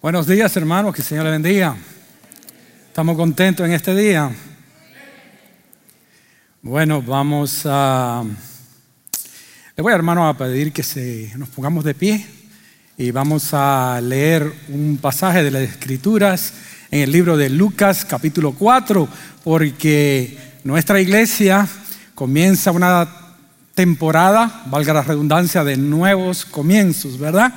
Buenos 0.00 0.28
días, 0.28 0.56
hermanos, 0.56 0.94
que 0.94 1.00
el 1.00 1.08
Señor 1.08 1.24
le 1.24 1.32
bendiga. 1.32 1.74
Estamos 2.86 3.16
contentos 3.16 3.66
en 3.66 3.72
este 3.72 3.96
día. 3.96 4.30
Bueno, 6.62 7.02
vamos 7.02 7.62
a... 7.64 8.22
Le 9.76 9.82
voy, 9.82 9.92
hermano, 9.92 10.28
a 10.28 10.38
pedir 10.38 10.72
que 10.72 10.84
se, 10.84 11.32
nos 11.36 11.48
pongamos 11.48 11.82
de 11.82 11.94
pie 11.94 12.24
y 12.96 13.10
vamos 13.10 13.48
a 13.52 14.00
leer 14.00 14.52
un 14.68 15.00
pasaje 15.02 15.42
de 15.42 15.50
las 15.50 15.62
Escrituras 15.62 16.52
en 16.92 17.00
el 17.00 17.10
libro 17.10 17.36
de 17.36 17.50
Lucas, 17.50 18.04
capítulo 18.04 18.52
4, 18.52 19.08
porque 19.42 20.38
nuestra 20.62 21.00
iglesia 21.00 21.66
comienza 22.14 22.70
una 22.70 23.34
temporada, 23.74 24.62
valga 24.66 24.94
la 24.94 25.02
redundancia, 25.02 25.64
de 25.64 25.76
nuevos 25.76 26.44
comienzos, 26.44 27.18
¿verdad? 27.18 27.52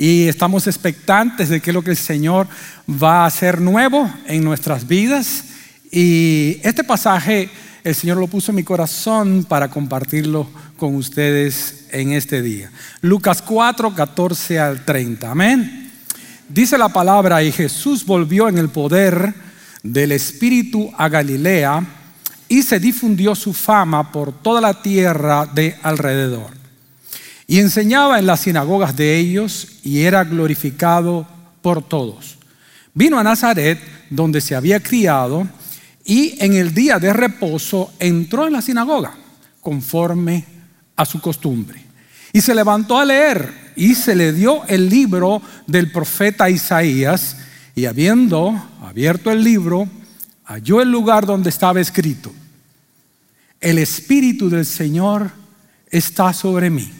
Y 0.00 0.28
estamos 0.28 0.66
expectantes 0.66 1.50
de 1.50 1.60
qué 1.60 1.68
es 1.68 1.74
lo 1.74 1.84
que 1.84 1.90
el 1.90 1.96
Señor 1.98 2.48
va 2.90 3.24
a 3.24 3.26
hacer 3.26 3.60
nuevo 3.60 4.10
en 4.24 4.42
nuestras 4.42 4.88
vidas. 4.88 5.44
Y 5.92 6.56
este 6.62 6.84
pasaje 6.84 7.50
el 7.84 7.94
Señor 7.94 8.16
lo 8.16 8.26
puso 8.26 8.50
en 8.50 8.56
mi 8.56 8.62
corazón 8.62 9.44
para 9.46 9.68
compartirlo 9.68 10.48
con 10.78 10.94
ustedes 10.94 11.84
en 11.90 12.12
este 12.12 12.40
día. 12.40 12.70
Lucas 13.02 13.42
4, 13.42 13.94
14 13.94 14.58
al 14.58 14.86
30. 14.86 15.30
Amén. 15.30 15.92
Dice 16.48 16.78
la 16.78 16.88
palabra, 16.88 17.42
y 17.42 17.52
Jesús 17.52 18.06
volvió 18.06 18.48
en 18.48 18.56
el 18.56 18.70
poder 18.70 19.34
del 19.82 20.12
Espíritu 20.12 20.90
a 20.96 21.10
Galilea 21.10 21.84
y 22.48 22.62
se 22.62 22.80
difundió 22.80 23.34
su 23.34 23.52
fama 23.52 24.10
por 24.10 24.32
toda 24.32 24.62
la 24.62 24.80
tierra 24.80 25.44
de 25.44 25.76
alrededor. 25.82 26.59
Y 27.50 27.58
enseñaba 27.58 28.20
en 28.20 28.26
las 28.26 28.42
sinagogas 28.42 28.94
de 28.94 29.18
ellos 29.18 29.66
y 29.82 30.02
era 30.02 30.22
glorificado 30.22 31.26
por 31.62 31.82
todos. 31.82 32.38
Vino 32.94 33.18
a 33.18 33.24
Nazaret, 33.24 33.80
donde 34.08 34.40
se 34.40 34.54
había 34.54 34.78
criado, 34.78 35.48
y 36.04 36.36
en 36.38 36.54
el 36.54 36.72
día 36.72 37.00
de 37.00 37.12
reposo 37.12 37.92
entró 37.98 38.46
en 38.46 38.52
la 38.52 38.62
sinagoga, 38.62 39.14
conforme 39.60 40.44
a 40.94 41.04
su 41.04 41.20
costumbre. 41.20 41.82
Y 42.32 42.40
se 42.40 42.54
levantó 42.54 43.00
a 43.00 43.04
leer 43.04 43.72
y 43.74 43.96
se 43.96 44.14
le 44.14 44.32
dio 44.32 44.64
el 44.68 44.88
libro 44.88 45.42
del 45.66 45.90
profeta 45.90 46.48
Isaías, 46.48 47.36
y 47.74 47.86
habiendo 47.86 48.64
abierto 48.80 49.28
el 49.32 49.42
libro, 49.42 49.88
halló 50.44 50.80
el 50.82 50.92
lugar 50.92 51.26
donde 51.26 51.50
estaba 51.50 51.80
escrito, 51.80 52.32
el 53.58 53.78
Espíritu 53.78 54.48
del 54.48 54.66
Señor 54.66 55.32
está 55.90 56.32
sobre 56.32 56.70
mí 56.70 56.99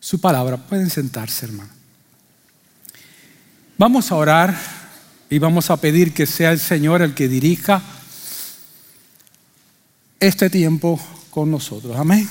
su 0.00 0.20
palabra. 0.20 0.56
Pueden 0.56 0.90
sentarse, 0.90 1.46
hermano. 1.46 1.70
Vamos 3.76 4.10
a 4.10 4.16
orar 4.16 4.58
y 5.28 5.38
vamos 5.38 5.70
a 5.70 5.76
pedir 5.76 6.12
que 6.12 6.26
sea 6.26 6.50
el 6.50 6.58
Señor 6.58 7.02
el 7.02 7.14
que 7.14 7.28
dirija 7.28 7.82
este 10.18 10.50
tiempo 10.50 11.00
con 11.30 11.50
nosotros. 11.50 11.96
Amén. 11.96 12.28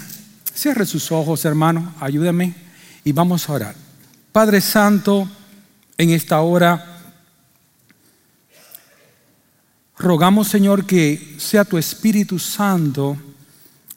Cierre 0.53 0.85
sus 0.85 1.11
ojos, 1.11 1.45
hermano. 1.45 1.95
Ayúdame 1.99 2.53
y 3.03 3.11
vamos 3.11 3.47
a 3.47 3.53
orar. 3.53 3.75
Padre 4.31 4.61
Santo, 4.61 5.29
en 5.97 6.09
esta 6.11 6.41
hora 6.41 6.97
rogamos, 9.97 10.47
Señor, 10.47 10.85
que 10.85 11.35
sea 11.39 11.65
tu 11.65 11.77
Espíritu 11.77 12.38
Santo 12.39 13.17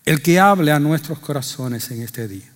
el 0.05 0.23
que 0.23 0.39
hable 0.39 0.73
a 0.73 0.81
nuestros 0.81 1.19
corazones 1.19 1.91
en 1.91 2.03
este 2.03 2.29
día. 2.29 2.52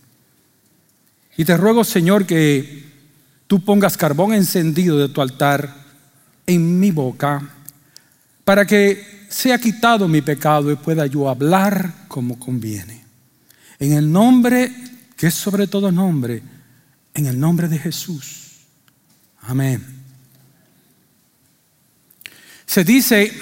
Y 1.37 1.45
te 1.45 1.57
ruego, 1.57 1.85
Señor, 1.85 2.27
que 2.27 2.85
tú 3.47 3.65
pongas 3.65 3.97
carbón 3.97 4.33
encendido 4.33 4.99
de 4.99 5.09
tu 5.09 5.21
altar 5.21 5.75
en 6.47 6.81
mi 6.81 6.91
boca 6.91 7.43
para 8.45 8.65
que 8.65 9.27
sea 9.29 9.59
quitado 9.59 10.09
mi 10.09 10.23
pecado 10.23 10.71
y 10.71 10.77
pueda 10.77 11.07
yo 11.07 11.29
hablar 11.29 12.07
como 12.09 12.39
conviene. 12.39 13.05
En 13.79 13.93
el 13.93 14.11
nombre 14.11 14.73
que 15.17 15.29
es 15.29 15.35
sobre 15.35 15.67
todo 15.67 15.91
nombre, 15.91 16.43
en 17.15 17.27
el 17.27 17.39
nombre 17.39 17.69
de 17.69 17.79
Jesús. 17.79 18.61
Amén. 19.43 19.85
Se 22.67 22.85
dice 22.85 23.33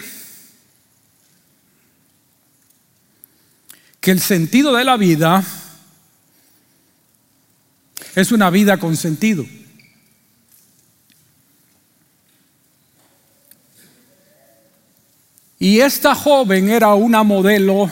que 4.01 4.11
el 4.11 4.21
sentido 4.21 4.75
de 4.75 4.85
la 4.85 4.97
vida 4.97 5.43
es 8.15 8.33
una 8.33 8.51
vida 8.51 8.79
con 8.79 8.97
sentido. 8.97 9.45
Y 15.59 15.81
esta 15.81 16.15
joven 16.15 16.69
era 16.69 16.95
una 16.95 17.23
modelo 17.23 17.91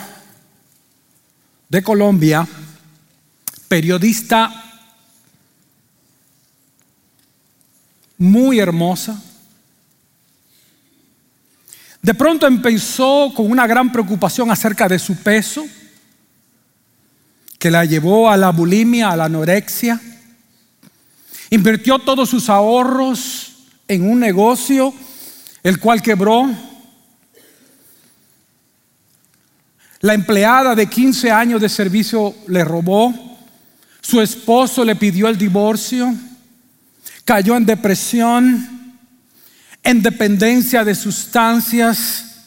de 1.68 1.82
Colombia, 1.82 2.46
periodista 3.66 4.62
muy 8.18 8.58
hermosa. 8.60 9.20
De 12.02 12.12
pronto 12.12 12.46
empezó 12.46 13.32
con 13.34 13.50
una 13.50 13.66
gran 13.66 13.90
preocupación 13.90 14.50
acerca 14.50 14.86
de 14.86 14.98
su 14.98 15.16
peso, 15.16 15.64
que 17.58 17.70
la 17.70 17.84
llevó 17.86 18.28
a 18.28 18.36
la 18.36 18.50
bulimia, 18.50 19.10
a 19.10 19.16
la 19.16 19.24
anorexia. 19.24 19.98
Invirtió 21.52 21.98
todos 21.98 22.30
sus 22.30 22.48
ahorros 22.48 23.52
en 23.86 24.10
un 24.10 24.18
negocio, 24.18 24.94
el 25.62 25.78
cual 25.78 26.00
quebró. 26.00 26.50
La 30.00 30.14
empleada 30.14 30.74
de 30.74 30.86
15 30.86 31.30
años 31.30 31.60
de 31.60 31.68
servicio 31.68 32.34
le 32.48 32.64
robó. 32.64 33.12
Su 34.00 34.22
esposo 34.22 34.82
le 34.82 34.96
pidió 34.96 35.28
el 35.28 35.36
divorcio. 35.36 36.14
Cayó 37.26 37.54
en 37.58 37.66
depresión, 37.66 38.96
en 39.82 40.00
dependencia 40.00 40.82
de 40.84 40.94
sustancias 40.94 42.46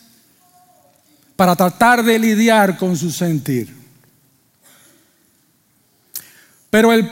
para 1.36 1.56
tratar 1.56 2.04
de 2.04 2.18
lidiar 2.18 2.76
con 2.76 2.98
su 2.98 3.12
sentir. 3.12 3.85
Pero 6.76 6.92
el, 6.92 7.04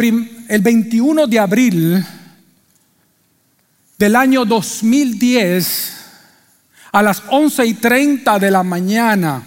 21 0.62 1.26
de 1.26 1.40
abril 1.40 2.06
del 3.98 4.16
año 4.18 4.44
2010, 4.44 5.94
a 6.92 7.02
las 7.02 7.24
11 7.30 7.66
y 7.68 7.74
30 7.76 8.40
de 8.40 8.52
la 8.52 8.62
mañana, 8.62 9.42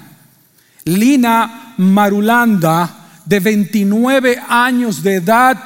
Lina 0.84 1.74
Marulanda, 1.76 3.20
de 3.26 3.40
29 3.40 4.38
años 4.48 5.02
de 5.02 5.16
edad, 5.16 5.58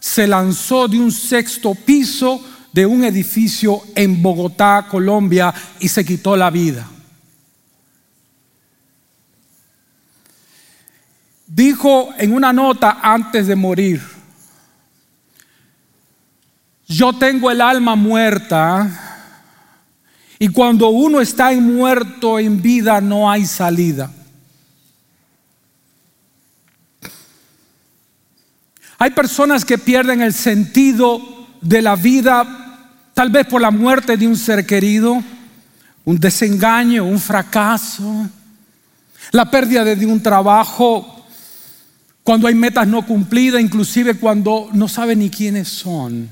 se 0.00 0.26
lanzó 0.26 0.88
de 0.88 0.98
un 0.98 1.12
sexto 1.12 1.74
piso 1.74 2.42
de 2.72 2.86
un 2.86 3.04
edificio 3.04 3.82
en 3.94 4.22
Bogotá, 4.22 4.86
Colombia, 4.90 5.52
y 5.80 5.88
se 5.88 6.02
quitó 6.02 6.34
la 6.34 6.48
vida. 6.48 6.88
Dijo 11.54 12.14
en 12.16 12.32
una 12.32 12.52
nota 12.52 12.98
antes 13.02 13.46
de 13.46 13.56
morir, 13.56 14.00
yo 16.88 17.12
tengo 17.12 17.50
el 17.50 17.60
alma 17.60 17.94
muerta 17.94 19.28
y 20.38 20.48
cuando 20.48 20.88
uno 20.88 21.20
está 21.20 21.52
en 21.52 21.76
muerto 21.76 22.38
en 22.38 22.60
vida 22.60 23.00
no 23.00 23.30
hay 23.30 23.44
salida. 23.46 24.10
Hay 28.98 29.10
personas 29.10 29.64
que 29.64 29.78
pierden 29.78 30.22
el 30.22 30.32
sentido 30.32 31.20
de 31.60 31.82
la 31.82 31.96
vida, 31.96 32.88
tal 33.14 33.30
vez 33.30 33.46
por 33.46 33.60
la 33.60 33.70
muerte 33.70 34.16
de 34.16 34.26
un 34.26 34.36
ser 34.36 34.64
querido, 34.64 35.22
un 36.04 36.18
desengaño, 36.18 37.04
un 37.04 37.18
fracaso, 37.18 38.28
la 39.32 39.50
pérdida 39.50 39.84
de 39.84 40.06
un 40.06 40.22
trabajo 40.22 41.11
cuando 42.22 42.46
hay 42.46 42.54
metas 42.54 42.86
no 42.86 43.04
cumplidas, 43.04 43.60
inclusive 43.60 44.14
cuando 44.14 44.70
no 44.72 44.88
sabe 44.88 45.16
ni 45.16 45.28
quiénes 45.28 45.68
son. 45.68 46.28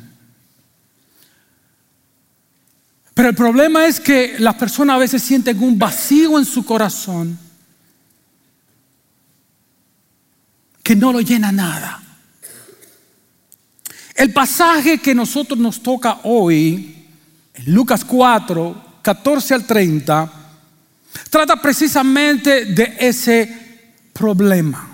Pero 3.14 3.28
el 3.28 3.34
problema 3.34 3.86
es 3.86 4.00
que 4.00 4.36
las 4.38 4.54
personas 4.54 4.96
a 4.96 4.98
veces 4.98 5.22
sienten 5.22 5.62
un 5.62 5.78
vacío 5.78 6.38
en 6.38 6.44
su 6.44 6.64
corazón 6.64 7.38
que 10.82 10.96
no 10.96 11.12
lo 11.12 11.20
llena 11.20 11.52
nada. 11.52 12.02
El 14.14 14.32
pasaje 14.32 14.98
que 14.98 15.14
nosotros 15.14 15.58
nos 15.58 15.82
toca 15.82 16.20
hoy, 16.24 17.06
en 17.54 17.74
Lucas 17.74 18.04
4, 18.04 19.00
14 19.02 19.54
al 19.54 19.66
30, 19.66 20.32
trata 21.30 21.60
precisamente 21.60 22.66
de 22.66 22.96
ese 23.00 23.92
problema. 24.12 24.89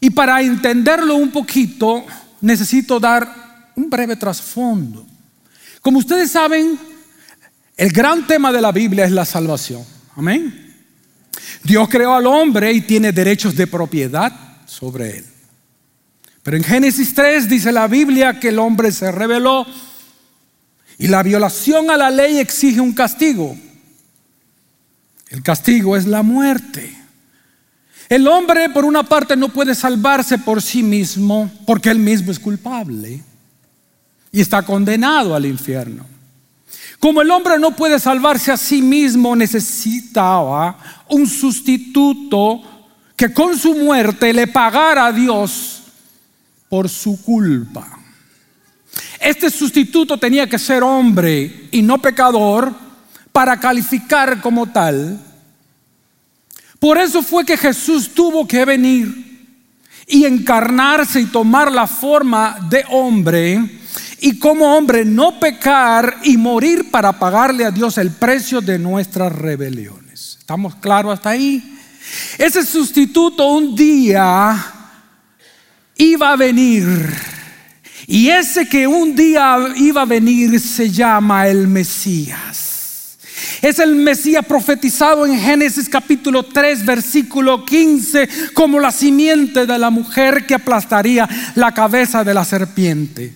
Y 0.00 0.10
para 0.10 0.42
entenderlo 0.42 1.16
un 1.16 1.30
poquito, 1.30 2.04
necesito 2.40 3.00
dar 3.00 3.72
un 3.74 3.88
breve 3.88 4.16
trasfondo. 4.16 5.06
Como 5.80 5.98
ustedes 5.98 6.30
saben, 6.30 6.78
el 7.76 7.92
gran 7.92 8.26
tema 8.26 8.52
de 8.52 8.60
la 8.60 8.72
Biblia 8.72 9.04
es 9.04 9.12
la 9.12 9.24
salvación. 9.24 9.84
Amén. 10.16 10.74
Dios 11.62 11.88
creó 11.88 12.14
al 12.14 12.26
hombre 12.26 12.72
y 12.72 12.80
tiene 12.80 13.12
derechos 13.12 13.54
de 13.56 13.66
propiedad 13.66 14.32
sobre 14.66 15.18
él. 15.18 15.24
Pero 16.42 16.56
en 16.56 16.64
Génesis 16.64 17.12
3 17.14 17.48
dice 17.48 17.72
la 17.72 17.88
Biblia 17.88 18.38
que 18.38 18.48
el 18.48 18.58
hombre 18.58 18.92
se 18.92 19.10
rebeló 19.10 19.66
y 20.98 21.08
la 21.08 21.22
violación 21.22 21.90
a 21.90 21.96
la 21.96 22.10
ley 22.10 22.38
exige 22.38 22.80
un 22.80 22.92
castigo. 22.92 23.56
El 25.28 25.42
castigo 25.42 25.96
es 25.96 26.06
la 26.06 26.22
muerte. 26.22 26.96
El 28.08 28.28
hombre, 28.28 28.70
por 28.70 28.84
una 28.84 29.02
parte, 29.02 29.36
no 29.36 29.48
puede 29.48 29.74
salvarse 29.74 30.38
por 30.38 30.62
sí 30.62 30.82
mismo 30.82 31.50
porque 31.66 31.90
él 31.90 31.98
mismo 31.98 32.30
es 32.30 32.38
culpable 32.38 33.22
y 34.30 34.40
está 34.40 34.62
condenado 34.62 35.34
al 35.34 35.46
infierno. 35.46 36.06
Como 36.98 37.20
el 37.20 37.30
hombre 37.30 37.58
no 37.58 37.72
puede 37.72 37.98
salvarse 37.98 38.52
a 38.52 38.56
sí 38.56 38.80
mismo, 38.80 39.34
necesitaba 39.34 40.78
un 41.08 41.26
sustituto 41.26 42.62
que 43.16 43.32
con 43.32 43.58
su 43.58 43.74
muerte 43.74 44.32
le 44.32 44.46
pagara 44.46 45.06
a 45.06 45.12
Dios 45.12 45.82
por 46.68 46.88
su 46.88 47.22
culpa. 47.22 47.98
Este 49.20 49.50
sustituto 49.50 50.18
tenía 50.18 50.48
que 50.48 50.58
ser 50.58 50.82
hombre 50.82 51.68
y 51.70 51.82
no 51.82 51.98
pecador 51.98 52.72
para 53.32 53.58
calificar 53.58 54.40
como 54.40 54.66
tal. 54.66 55.18
Por 56.78 56.98
eso 56.98 57.22
fue 57.22 57.44
que 57.44 57.56
Jesús 57.56 58.10
tuvo 58.14 58.46
que 58.46 58.64
venir 58.64 59.26
y 60.06 60.24
encarnarse 60.24 61.20
y 61.20 61.26
tomar 61.26 61.72
la 61.72 61.86
forma 61.86 62.58
de 62.68 62.84
hombre 62.90 63.60
y 64.20 64.38
como 64.38 64.76
hombre 64.76 65.04
no 65.04 65.38
pecar 65.38 66.18
y 66.22 66.36
morir 66.36 66.90
para 66.90 67.18
pagarle 67.18 67.64
a 67.64 67.70
Dios 67.70 67.98
el 67.98 68.10
precio 68.10 68.60
de 68.60 68.78
nuestras 68.78 69.32
rebeliones. 69.32 70.36
¿Estamos 70.38 70.74
claros 70.76 71.12
hasta 71.12 71.30
ahí? 71.30 71.76
Ese 72.38 72.64
sustituto 72.64 73.46
un 73.46 73.74
día 73.74 74.72
iba 75.96 76.32
a 76.32 76.36
venir 76.36 76.86
y 78.06 78.28
ese 78.28 78.68
que 78.68 78.86
un 78.86 79.16
día 79.16 79.58
iba 79.76 80.02
a 80.02 80.06
venir 80.06 80.60
se 80.60 80.90
llama 80.90 81.48
el 81.48 81.66
Mesías. 81.66 82.65
Es 83.66 83.80
el 83.80 83.96
Mesías 83.96 84.46
profetizado 84.46 85.26
en 85.26 85.40
Génesis 85.40 85.88
capítulo 85.88 86.44
3, 86.44 86.86
versículo 86.86 87.64
15, 87.64 88.28
como 88.54 88.78
la 88.78 88.92
simiente 88.92 89.66
de 89.66 89.76
la 89.76 89.90
mujer 89.90 90.46
que 90.46 90.54
aplastaría 90.54 91.28
la 91.56 91.74
cabeza 91.74 92.22
de 92.22 92.32
la 92.32 92.44
serpiente. 92.44 93.34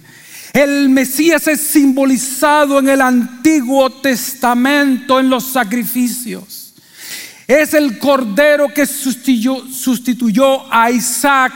El 0.52 0.88
Mesías 0.88 1.48
es 1.48 1.60
simbolizado 1.60 2.78
en 2.78 2.90
el 2.90 3.00
Antiguo 3.00 3.90
Testamento 3.90 5.18
en 5.18 5.28
los 5.30 5.46
sacrificios. 5.46 6.74
Es 7.48 7.74
el 7.74 7.98
cordero 7.98 8.68
que 8.72 8.86
sustituyó, 8.86 9.66
sustituyó 9.66 10.72
a 10.72 10.92
Isaac 10.92 11.54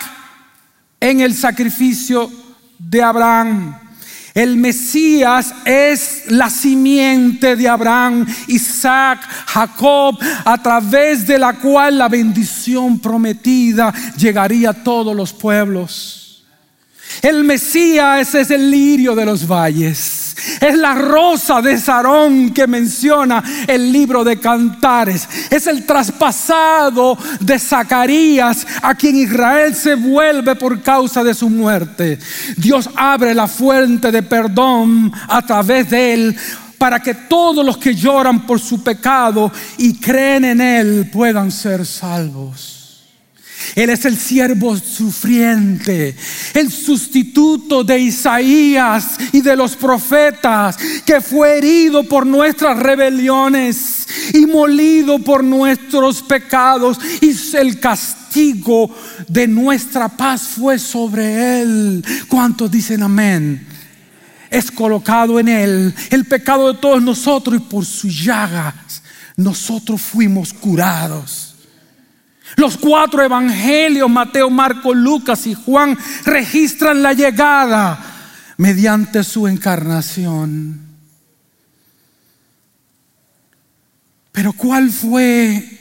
en 0.98 1.20
el 1.20 1.32
sacrificio 1.32 2.28
de 2.76 3.00
Abraham. 3.00 3.83
El 4.34 4.56
Mesías 4.56 5.54
es 5.64 6.24
la 6.26 6.50
simiente 6.50 7.54
de 7.54 7.68
Abraham, 7.68 8.26
Isaac, 8.48 9.20
Jacob, 9.46 10.18
a 10.44 10.60
través 10.60 11.24
de 11.24 11.38
la 11.38 11.52
cual 11.52 11.98
la 11.98 12.08
bendición 12.08 12.98
prometida 12.98 13.94
llegaría 14.16 14.70
a 14.70 14.74
todos 14.74 15.14
los 15.14 15.32
pueblos. 15.32 16.23
El 17.22 17.44
Mesías 17.44 18.34
es 18.34 18.50
el 18.50 18.70
lirio 18.70 19.14
de 19.14 19.24
los 19.24 19.46
valles. 19.46 20.24
Es 20.60 20.76
la 20.76 20.94
rosa 20.94 21.62
de 21.62 21.78
Sarón 21.78 22.52
que 22.52 22.66
menciona 22.66 23.42
el 23.66 23.92
libro 23.92 24.24
de 24.24 24.38
Cantares. 24.38 25.28
Es 25.50 25.66
el 25.66 25.86
traspasado 25.86 27.16
de 27.40 27.58
Zacarías 27.58 28.66
a 28.82 28.94
quien 28.94 29.16
Israel 29.16 29.74
se 29.74 29.94
vuelve 29.94 30.54
por 30.56 30.82
causa 30.82 31.22
de 31.22 31.34
su 31.34 31.48
muerte. 31.48 32.18
Dios 32.56 32.90
abre 32.96 33.34
la 33.34 33.46
fuente 33.46 34.10
de 34.10 34.22
perdón 34.22 35.12
a 35.28 35.42
través 35.42 35.90
de 35.90 36.14
él 36.14 36.36
para 36.78 37.00
que 37.00 37.14
todos 37.14 37.64
los 37.64 37.78
que 37.78 37.94
lloran 37.94 38.46
por 38.46 38.60
su 38.60 38.82
pecado 38.82 39.50
y 39.78 39.98
creen 39.98 40.44
en 40.44 40.60
él 40.60 41.10
puedan 41.12 41.50
ser 41.50 41.86
salvos. 41.86 42.73
Él 43.74 43.90
es 43.90 44.04
el 44.04 44.18
siervo 44.18 44.76
sufriente, 44.76 46.16
el 46.54 46.70
sustituto 46.70 47.82
de 47.84 47.98
Isaías 47.98 49.16
y 49.32 49.40
de 49.40 49.56
los 49.56 49.76
profetas, 49.76 50.76
que 51.04 51.20
fue 51.20 51.58
herido 51.58 52.04
por 52.04 52.26
nuestras 52.26 52.78
rebeliones 52.78 54.06
y 54.32 54.46
molido 54.46 55.18
por 55.18 55.42
nuestros 55.42 56.22
pecados. 56.22 56.98
Y 57.20 57.34
el 57.56 57.80
castigo 57.80 58.94
de 59.28 59.46
nuestra 59.48 60.08
paz 60.08 60.42
fue 60.42 60.78
sobre 60.78 61.60
él. 61.60 62.04
¿Cuántos 62.28 62.70
dicen 62.70 63.02
amén? 63.02 63.66
Es 64.50 64.70
colocado 64.70 65.40
en 65.40 65.48
él 65.48 65.94
el 66.10 66.24
pecado 66.26 66.72
de 66.72 66.78
todos 66.78 67.02
nosotros 67.02 67.56
y 67.56 67.60
por 67.60 67.84
sus 67.84 68.24
llagas 68.24 69.02
nosotros 69.36 70.00
fuimos 70.00 70.52
curados. 70.52 71.43
Los 72.56 72.76
cuatro 72.76 73.22
evangelios, 73.22 74.08
Mateo, 74.08 74.50
Marco, 74.50 74.94
Lucas 74.94 75.46
y 75.46 75.54
Juan, 75.54 75.98
registran 76.24 77.02
la 77.02 77.12
llegada 77.12 77.98
mediante 78.56 79.24
su 79.24 79.48
encarnación. 79.48 80.80
Pero 84.30 84.52
¿cuál 84.52 84.90
fue 84.90 85.78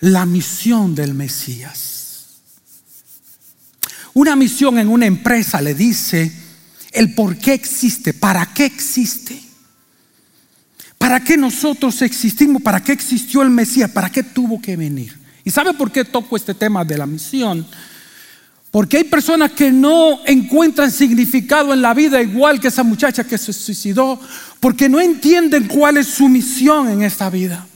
la 0.00 0.26
misión 0.26 0.94
del 0.94 1.14
Mesías? 1.14 2.42
Una 4.14 4.36
misión 4.36 4.78
en 4.78 4.88
una 4.88 5.06
empresa 5.06 5.60
le 5.62 5.74
dice 5.74 6.32
el 6.92 7.14
por 7.14 7.38
qué 7.38 7.54
existe, 7.54 8.12
para 8.12 8.46
qué 8.46 8.66
existe. 8.66 9.40
¿Para 10.98 11.18
qué 11.24 11.36
nosotros 11.36 12.00
existimos? 12.02 12.62
¿Para 12.62 12.82
qué 12.82 12.92
existió 12.92 13.42
el 13.42 13.50
Mesías? 13.50 13.90
¿Para 13.90 14.10
qué 14.10 14.22
tuvo 14.22 14.60
que 14.60 14.76
venir? 14.76 15.21
¿Y 15.44 15.50
sabe 15.50 15.74
por 15.74 15.90
qué 15.90 16.04
toco 16.04 16.36
este 16.36 16.54
tema 16.54 16.84
de 16.84 16.98
la 16.98 17.06
misión? 17.06 17.66
Porque 18.70 18.96
hay 18.96 19.04
personas 19.04 19.52
que 19.52 19.70
no 19.70 20.20
encuentran 20.24 20.90
significado 20.90 21.74
en 21.74 21.82
la 21.82 21.92
vida 21.92 22.22
igual 22.22 22.58
que 22.58 22.68
esa 22.68 22.82
muchacha 22.82 23.24
que 23.24 23.36
se 23.36 23.52
suicidó, 23.52 24.18
porque 24.60 24.88
no 24.88 25.00
entienden 25.00 25.68
cuál 25.68 25.98
es 25.98 26.06
su 26.06 26.28
misión 26.28 26.88
en 26.88 27.02
esta 27.02 27.28
vida. 27.28 27.66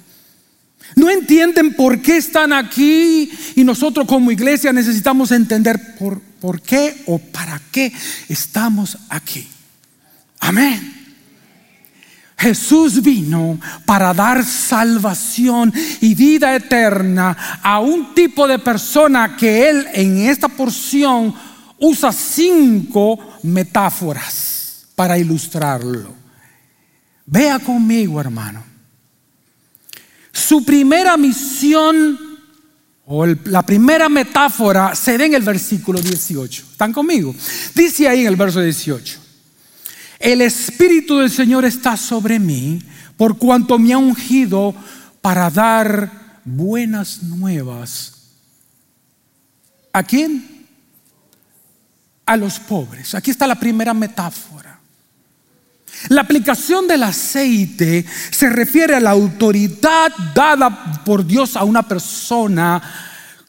No 0.95 1.11
entienden 1.11 1.75
por 1.75 2.01
qué 2.01 2.17
están 2.17 2.55
aquí 2.55 3.31
y 3.55 3.65
nosotros 3.65 4.07
como 4.07 4.31
iglesia 4.31 4.73
necesitamos 4.73 5.31
entender 5.33 5.97
por, 5.97 6.23
por 6.41 6.63
qué 6.63 7.03
o 7.07 7.19
para 7.19 7.61
qué 7.71 7.93
estamos 8.29 8.97
aquí. 9.11 9.47
Amén. 10.41 10.96
Jesús 12.39 13.03
vino 13.03 13.59
para 13.87 14.13
dar 14.13 14.45
salvación 14.45 15.73
y 16.01 16.15
vida 16.15 16.55
eterna 16.55 17.61
a 17.63 17.81
un 17.81 18.15
tipo 18.15 18.47
de 18.47 18.59
persona 18.59 19.37
que 19.37 19.71
él 19.71 19.87
en 19.95 20.19
esta 20.19 20.49
porción 20.49 21.35
usa 21.79 22.13
cinco 22.13 23.19
metáforas 23.43 24.87
para 24.95 25.19
ilustrarlo. 25.19 26.15
Vea 27.25 27.59
conmigo, 27.59 28.21
hermano. 28.21 28.63
Su 30.31 30.63
primera 30.63 31.17
misión 31.17 32.19
o 33.07 33.25
la 33.27 33.63
primera 33.63 34.11
metáfora 34.11 34.95
se 34.95 35.17
ve 35.17 35.27
en 35.27 35.35
el 35.35 35.43
versículo 35.43 36.01
18. 36.01 36.65
¿Están 36.73 36.93
conmigo? 36.93 37.35
Dice 37.75 38.09
ahí 38.09 38.21
en 38.21 38.27
el 38.27 38.37
verso 38.37 38.61
18 38.61 39.26
el 40.27 40.41
Espíritu 40.41 41.19
del 41.19 41.31
Señor 41.31 41.65
está 41.65 41.97
sobre 41.97 42.41
mí 42.41 42.83
por 43.17 43.39
cuanto 43.39 43.79
me 43.79 43.93
ha 43.93 43.99
ungido 43.99 44.75
para 45.23 45.49
dar 45.51 46.41
buenas 46.45 47.23
nuevas. 47.23 48.33
¿A 49.93 50.03
quién? 50.03 50.67
A 52.27 52.37
los 52.37 52.59
pobres. 52.59 53.15
Aquí 53.15 53.31
está 53.31 53.47
la 53.47 53.55
primera 53.55 53.95
metáfora. 53.95 54.81
La 56.09 56.23
aplicación 56.23 56.89
del 56.89 57.05
aceite 57.05 58.05
se 58.33 58.51
refiere 58.51 58.97
a 58.97 59.01
la 59.01 59.11
autoridad 59.11 60.11
dada 60.35 61.05
por 61.05 61.25
Dios 61.25 61.55
a 61.57 61.63
una 61.63 61.87
persona 61.87 62.83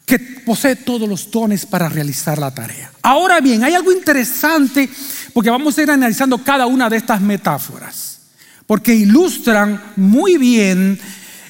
que 0.07 0.19
posee 0.19 0.77
todos 0.77 1.07
los 1.07 1.29
dones 1.29 1.65
para 1.65 1.89
realizar 1.89 2.37
la 2.37 2.49
tarea. 2.49 2.89
Ahora 3.01 3.41
bien, 3.41 3.61
hay 3.65 3.73
algo 3.73 3.91
interesante 3.91 4.89
porque 5.33 5.49
vamos 5.49 5.77
a 5.77 5.83
ir 5.83 5.91
analizando 5.91 6.41
cada 6.41 6.65
una 6.65 6.89
de 6.89 6.95
estas 6.95 7.19
metáforas, 7.19 8.21
porque 8.65 8.95
ilustran 8.95 9.83
muy 9.97 10.37
bien 10.37 10.97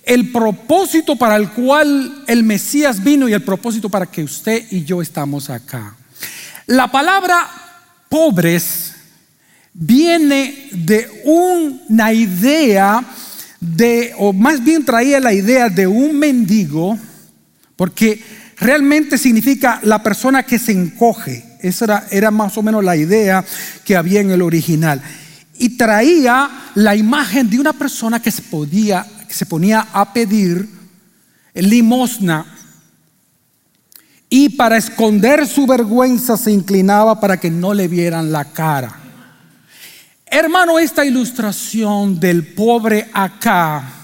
el 0.03 0.31
propósito 0.31 1.15
para 1.15 1.35
el 1.35 1.51
cual 1.51 2.23
el 2.25 2.43
Mesías 2.43 3.03
vino 3.03 3.29
y 3.29 3.33
el 3.33 3.43
propósito 3.43 3.89
para 3.89 4.07
que 4.07 4.23
usted 4.23 4.65
y 4.71 4.83
yo 4.83 5.03
estamos 5.03 5.51
acá. 5.51 5.95
La 6.65 6.91
palabra 6.91 7.47
pobres 8.09 8.95
viene 9.71 10.69
de 10.71 11.07
una 11.25 12.11
idea 12.11 13.05
de, 13.59 14.15
o 14.17 14.33
más 14.33 14.63
bien 14.63 14.83
traía 14.83 15.19
la 15.19 15.33
idea 15.33 15.69
de 15.69 15.85
un 15.85 16.17
mendigo, 16.17 16.97
porque 17.75 18.46
realmente 18.59 19.17
significa 19.17 19.79
la 19.83 20.01
persona 20.01 20.43
que 20.43 20.59
se 20.59 20.71
encoge. 20.71 21.57
Esa 21.61 22.05
era, 22.11 22.31
más 22.31 22.57
o 22.57 22.63
menos 22.63 22.83
la 22.83 22.95
idea 22.95 23.43
que 23.83 23.95
había 23.95 24.21
en 24.21 24.31
el 24.31 24.41
original. 24.41 25.01
Y 25.57 25.77
traía 25.77 26.49
la 26.75 26.95
imagen 26.95 27.49
de 27.49 27.59
una 27.59 27.73
persona 27.73 28.21
que 28.21 28.31
se, 28.31 28.43
podía, 28.43 29.05
que 29.27 29.33
se 29.33 29.45
ponía 29.45 29.87
a 29.91 30.13
pedir 30.13 30.69
limosna 31.53 32.45
y 34.29 34.49
para 34.49 34.77
esconder 34.77 35.47
su 35.47 35.65
vergüenza 35.65 36.37
se 36.37 36.51
inclinaba 36.51 37.19
para 37.19 37.39
que 37.39 37.49
no 37.49 37.73
le 37.73 37.87
vieran 37.87 38.31
la 38.31 38.45
cara. 38.45 38.95
Hermano, 40.25 40.77
esta 40.77 41.05
ilustración 41.05 42.19
del 42.19 42.45
pobre 42.45 43.09
acá 43.13 43.96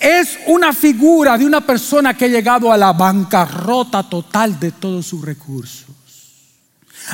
es 0.00 0.38
una 0.46 0.72
figura 0.72 1.36
de 1.38 1.46
una 1.46 1.60
persona 1.60 2.16
que 2.16 2.26
ha 2.26 2.28
llegado 2.28 2.72
a 2.72 2.76
la 2.76 2.92
bancarrota 2.92 4.08
total 4.08 4.58
de 4.58 4.72
todos 4.72 5.06
sus 5.06 5.24
recursos. 5.24 5.86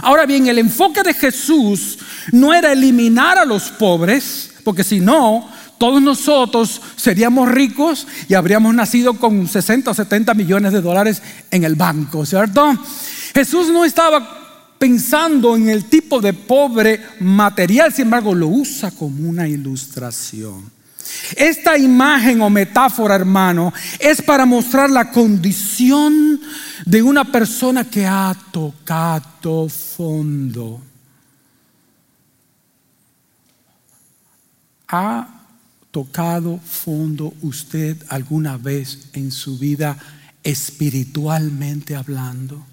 Ahora 0.03 0.25
bien, 0.25 0.47
el 0.47 0.59
enfoque 0.59 1.03
de 1.03 1.13
Jesús 1.13 1.99
no 2.33 2.55
era 2.55 2.73
eliminar 2.73 3.39
a 3.39 3.45
los 3.45 3.71
pobres, 3.71 4.51
porque 4.65 4.85
si 4.85 5.01
no, 5.01 5.49
todos 5.79 6.01
nosotros 6.01 6.81
seríamos 6.97 7.51
ricos 7.51 8.07
y 8.29 8.35
habríamos 8.35 8.75
nacido 8.75 9.15
con 9.15 9.49
60 9.49 9.91
o 9.91 9.95
70 9.95 10.33
millones 10.35 10.73
de 10.73 10.81
dólares 10.81 11.23
en 11.51 11.65
el 11.65 11.75
banco, 11.75 12.25
¿cierto? 12.25 12.79
Jesús 13.35 13.69
no 13.69 13.85
estaba 13.85 14.77
pensando 14.79 15.57
en 15.57 15.69
el 15.69 15.85
tipo 15.85 16.21
de 16.21 16.33
pobre 16.33 17.01
material, 17.21 17.93
sin 17.93 18.07
embargo 18.07 18.35
lo 18.35 18.49
usa 18.49 18.91
como 18.91 19.29
una 19.29 19.47
ilustración. 19.47 20.82
Esta 21.37 21.77
imagen 21.77 22.41
o 22.43 22.51
metáfora, 22.51 23.15
hermano, 23.15 23.73
es 23.99 24.23
para 24.23 24.47
mostrar 24.47 24.91
la 24.91 25.11
condición 25.11 26.41
de 26.85 27.03
una 27.03 27.25
persona 27.25 27.85
que 27.85 28.07
ha 28.07 28.35
tocado 28.51 29.69
fondo. 29.69 30.81
¿Ha 34.89 35.27
tocado 35.91 36.59
fondo 36.59 37.35
usted 37.43 37.97
alguna 38.09 38.57
vez 38.57 39.09
en 39.15 39.31
su 39.31 39.59
vida 39.59 39.97
espiritualmente 40.43 41.97
hablando? 41.97 42.67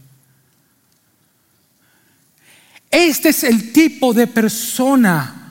Este 2.92 3.30
es 3.30 3.44
el 3.44 3.72
tipo 3.72 4.14
de 4.14 4.28
persona 4.28 5.49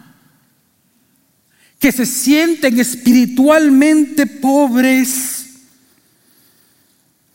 que 1.79 1.93
se 1.93 2.07
sienten 2.07 2.79
espiritualmente 2.81 4.27
pobres, 4.27 5.47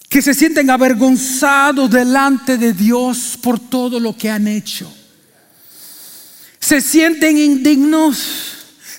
que 0.10 0.22
se 0.22 0.34
sienten 0.34 0.70
avergonzados 0.70 1.90
delante 1.90 2.58
de 2.58 2.74
Dios 2.74 3.38
por 3.42 3.60
todo 3.60 4.00
lo 4.00 4.16
que 4.16 4.30
han 4.30 4.48
hecho. 4.48 4.92
Se 6.60 6.82
sienten 6.82 7.38
indignos, 7.38 8.18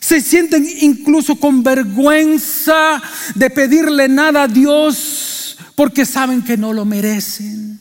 se 0.01 0.21
sienten 0.21 0.67
incluso 0.81 1.37
con 1.37 1.63
vergüenza 1.63 3.03
de 3.35 3.51
pedirle 3.51 4.09
nada 4.09 4.45
a 4.45 4.49
Dios 4.49 5.57
porque 5.75 6.05
saben 6.05 6.43
que 6.43 6.57
no 6.57 6.73
lo 6.73 6.85
merecen. 6.85 7.81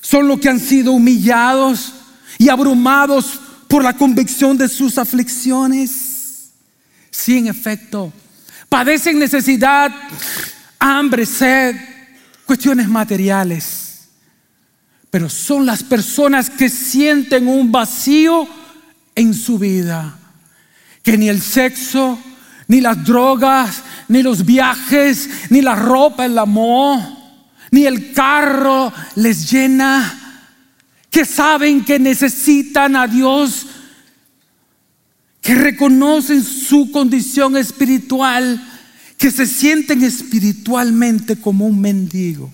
Son 0.00 0.26
los 0.26 0.40
que 0.40 0.48
han 0.48 0.60
sido 0.60 0.92
humillados 0.92 1.92
y 2.38 2.48
abrumados 2.48 3.40
por 3.68 3.84
la 3.84 3.96
convicción 3.96 4.58
de 4.58 4.68
sus 4.68 4.98
aflicciones. 4.98 6.01
Sí, 7.12 7.38
en 7.38 7.46
efecto, 7.46 8.12
padecen 8.68 9.20
necesidad, 9.20 9.92
hambre, 10.80 11.24
sed, 11.26 11.76
cuestiones 12.44 12.88
materiales. 12.88 14.08
Pero 15.10 15.28
son 15.28 15.66
las 15.66 15.84
personas 15.84 16.50
que 16.50 16.68
sienten 16.68 17.46
un 17.46 17.70
vacío 17.70 18.48
en 19.14 19.34
su 19.34 19.58
vida, 19.58 20.18
que 21.02 21.18
ni 21.18 21.28
el 21.28 21.40
sexo, 21.40 22.18
ni 22.66 22.80
las 22.80 23.04
drogas, 23.04 23.82
ni 24.08 24.22
los 24.22 24.44
viajes, 24.44 25.28
ni 25.50 25.60
la 25.60 25.76
ropa, 25.76 26.24
el 26.24 26.38
amor, 26.38 26.98
ni 27.70 27.84
el 27.84 28.12
carro 28.12 28.92
les 29.16 29.50
llena 29.50 30.18
que 31.12 31.26
saben 31.26 31.84
que 31.84 31.98
necesitan 31.98 32.96
a 32.96 33.06
Dios, 33.06 33.66
que 35.42 35.54
reconocen 35.54 36.42
su 36.42 36.90
condición 36.90 37.58
espiritual, 37.58 38.58
que 39.18 39.30
se 39.30 39.44
sienten 39.44 40.02
espiritualmente 40.02 41.36
como 41.36 41.66
un 41.66 41.78
mendigo. 41.78 42.50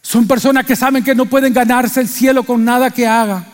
Son 0.00 0.26
personas 0.26 0.64
que 0.64 0.74
saben 0.74 1.04
que 1.04 1.14
no 1.14 1.26
pueden 1.26 1.52
ganarse 1.52 2.00
el 2.00 2.08
cielo 2.08 2.44
con 2.44 2.64
nada 2.64 2.90
que 2.90 3.06
haga. 3.06 3.46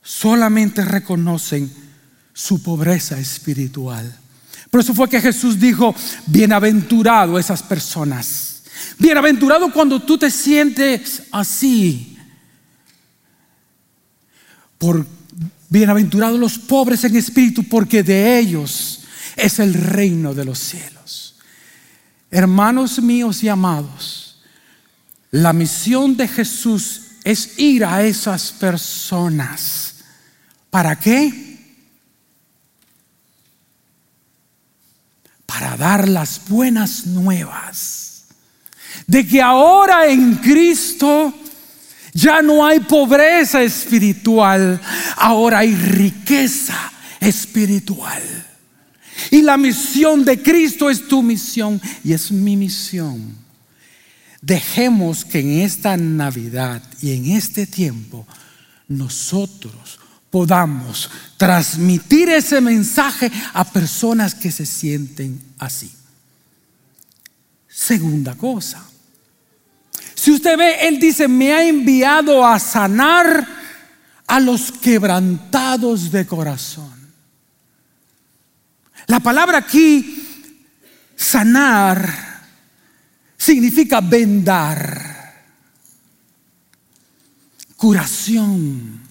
Solamente 0.00 0.82
reconocen 0.82 1.70
su 2.32 2.62
pobreza 2.62 3.18
espiritual. 3.18 4.16
Por 4.70 4.80
eso 4.80 4.94
fue 4.94 5.10
que 5.10 5.20
Jesús 5.20 5.60
dijo, 5.60 5.94
bienaventurado 6.26 7.38
esas 7.38 7.62
personas 7.62 8.56
Bienaventurado 8.98 9.72
cuando 9.72 10.00
tú 10.00 10.16
te 10.16 10.30
sientes 10.30 11.24
así. 11.30 12.16
Por 14.78 15.06
bienaventurados 15.68 16.38
los 16.38 16.58
pobres 16.58 17.04
en 17.04 17.16
espíritu, 17.16 17.64
porque 17.64 18.02
de 18.02 18.38
ellos 18.38 19.00
es 19.36 19.58
el 19.58 19.74
reino 19.74 20.34
de 20.34 20.44
los 20.44 20.58
cielos. 20.58 21.36
Hermanos 22.30 23.00
míos 23.00 23.42
y 23.42 23.48
amados, 23.48 24.42
la 25.30 25.52
misión 25.52 26.16
de 26.16 26.28
Jesús 26.28 27.02
es 27.24 27.58
ir 27.58 27.84
a 27.84 28.02
esas 28.04 28.52
personas. 28.52 29.96
¿Para 30.70 30.98
qué? 30.98 31.44
Para 35.46 35.76
dar 35.76 36.08
las 36.08 36.48
buenas 36.48 37.06
nuevas 37.06 38.06
de 39.06 39.26
que 39.26 39.40
ahora 39.40 40.06
en 40.06 40.36
Cristo 40.36 41.32
ya 42.16 42.40
no 42.40 42.64
hay 42.64 42.80
pobreza 42.80 43.62
espiritual, 43.62 44.80
ahora 45.16 45.58
hay 45.58 45.74
riqueza 45.74 46.92
espiritual. 47.20 48.22
Y 49.30 49.42
la 49.42 49.58
misión 49.58 50.24
de 50.24 50.42
Cristo 50.42 50.88
es 50.88 51.06
tu 51.06 51.22
misión 51.22 51.80
y 52.02 52.14
es 52.14 52.32
mi 52.32 52.56
misión. 52.56 53.36
Dejemos 54.40 55.26
que 55.26 55.40
en 55.40 55.60
esta 55.60 55.96
Navidad 55.96 56.82
y 57.02 57.12
en 57.12 57.32
este 57.32 57.66
tiempo 57.66 58.26
nosotros 58.88 59.98
podamos 60.30 61.10
transmitir 61.36 62.30
ese 62.30 62.62
mensaje 62.62 63.30
a 63.52 63.64
personas 63.64 64.34
que 64.34 64.50
se 64.50 64.64
sienten 64.64 65.38
así. 65.58 65.92
Segunda 67.68 68.34
cosa, 68.34 68.82
si 70.26 70.32
usted 70.32 70.58
ve, 70.58 70.88
Él 70.88 70.98
dice, 70.98 71.28
me 71.28 71.52
ha 71.52 71.64
enviado 71.64 72.44
a 72.44 72.58
sanar 72.58 73.46
a 74.26 74.40
los 74.40 74.72
quebrantados 74.72 76.10
de 76.10 76.26
corazón. 76.26 76.90
La 79.06 79.20
palabra 79.20 79.58
aquí, 79.58 80.50
sanar, 81.14 82.12
significa 83.36 84.00
vendar, 84.00 85.44
curación. 87.76 89.02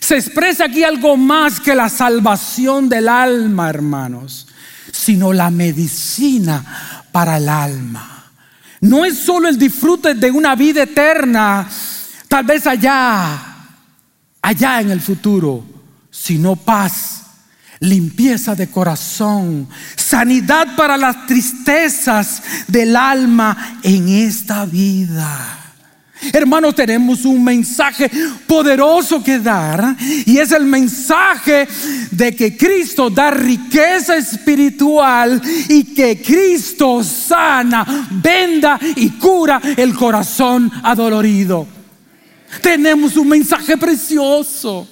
Se 0.00 0.16
expresa 0.16 0.64
aquí 0.64 0.82
algo 0.82 1.16
más 1.16 1.60
que 1.60 1.76
la 1.76 1.88
salvación 1.88 2.88
del 2.88 3.08
alma, 3.08 3.70
hermanos, 3.70 4.48
sino 4.90 5.32
la 5.32 5.52
medicina 5.52 7.04
para 7.12 7.36
el 7.36 7.48
alma 7.48 8.13
no 8.84 9.02
es 9.04 9.16
solo 9.18 9.48
el 9.48 9.58
disfrute 9.58 10.14
de 10.14 10.30
una 10.30 10.54
vida 10.54 10.82
eterna, 10.82 11.66
tal 12.28 12.44
vez 12.44 12.66
allá, 12.66 13.56
allá 14.42 14.80
en 14.82 14.90
el 14.90 15.00
futuro, 15.00 15.64
sino 16.10 16.54
paz, 16.54 17.22
limpieza 17.80 18.54
de 18.54 18.70
corazón, 18.70 19.66
sanidad 19.96 20.76
para 20.76 20.98
las 20.98 21.24
tristezas 21.24 22.42
del 22.68 22.94
alma 22.94 23.78
en 23.82 24.06
esta 24.06 24.66
vida. 24.66 25.63
Hermanos, 26.32 26.74
tenemos 26.74 27.24
un 27.24 27.42
mensaje 27.42 28.10
poderoso 28.46 29.22
que 29.22 29.38
dar 29.38 29.96
y 30.26 30.38
es 30.38 30.52
el 30.52 30.64
mensaje 30.64 31.66
de 32.10 32.34
que 32.34 32.56
Cristo 32.56 33.10
da 33.10 33.30
riqueza 33.30 34.16
espiritual 34.16 35.40
y 35.68 35.84
que 35.84 36.20
Cristo 36.22 37.02
sana, 37.02 38.08
venda 38.10 38.78
y 38.96 39.10
cura 39.10 39.60
el 39.76 39.94
corazón 39.94 40.70
adolorido. 40.82 41.66
Tenemos 42.60 43.16
un 43.16 43.28
mensaje 43.28 43.76
precioso. 43.76 44.88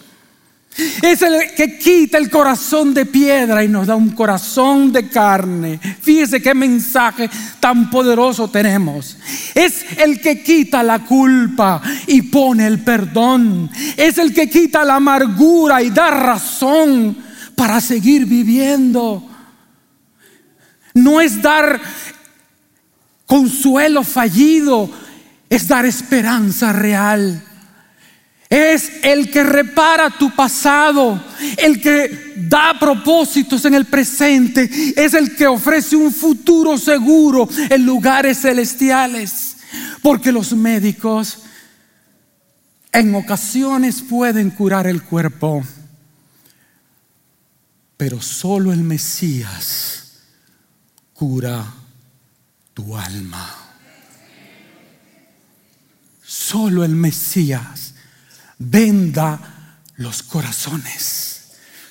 Es 1.03 1.21
el 1.21 1.55
que 1.55 1.79
quita 1.79 2.17
el 2.17 2.31
corazón 2.31 2.95
de 2.95 3.05
piedra 3.05 3.63
y 3.63 3.69
nos 3.69 3.87
da 3.87 3.95
un 3.95 4.11
corazón 4.11 4.91
de 4.91 5.09
carne. 5.09 5.79
Fíjese 5.79 6.41
qué 6.41 6.55
mensaje 6.55 7.29
tan 7.61 7.91
poderoso 7.91 8.49
tenemos. 8.49 9.19
Es 9.55 9.85
el 9.99 10.21
que 10.21 10.43
quita 10.43 10.83
la 10.83 11.01
culpa 11.01 11.83
y 12.07 12.23
pone 12.23 12.67
el 12.67 12.81
perdón. 12.81 13.71
Es 13.97 14.17
el 14.17 14.33
que 14.33 14.49
quita 14.49 14.85
la 14.85 14.97
amargura 14.97 15.83
y 15.83 15.91
da 15.91 16.11
razón 16.11 17.19
para 17.55 17.81
seguir 17.81 18.25
viviendo. 18.25 19.29
No 20.95 21.21
es 21.21 21.43
dar 21.43 21.81
consuelo 23.27 24.05
fallido, 24.05 24.91
es 25.51 25.69
dar 25.69 25.85
esperanza 25.85 26.73
real. 26.73 27.43
Es 28.53 28.93
el 29.03 29.31
que 29.31 29.43
repara 29.43 30.11
tu 30.11 30.31
pasado, 30.37 31.19
el 31.57 31.81
que 31.81 32.35
da 32.37 32.79
propósitos 32.79 33.65
en 33.65 33.73
el 33.73 33.87
presente, 33.87 34.69
es 34.95 35.15
el 35.15 35.35
que 35.35 35.47
ofrece 35.47 35.97
un 35.97 36.13
futuro 36.13 36.77
seguro 36.77 37.49
en 37.71 37.87
lugares 37.87 38.43
celestiales. 38.43 39.57
Porque 40.03 40.31
los 40.31 40.53
médicos 40.53 41.39
en 42.93 43.15
ocasiones 43.15 44.03
pueden 44.03 44.51
curar 44.51 44.87
el 44.87 45.03
cuerpo, 45.03 45.65
pero 47.97 48.21
solo 48.21 48.71
el 48.71 48.83
Mesías 48.83 50.25
cura 51.15 51.73
tu 52.75 52.95
alma. 52.99 53.57
Solo 56.23 56.85
el 56.85 56.95
Mesías 56.95 57.82
venda 58.71 59.79
los 59.97 60.23
corazones. 60.23 61.41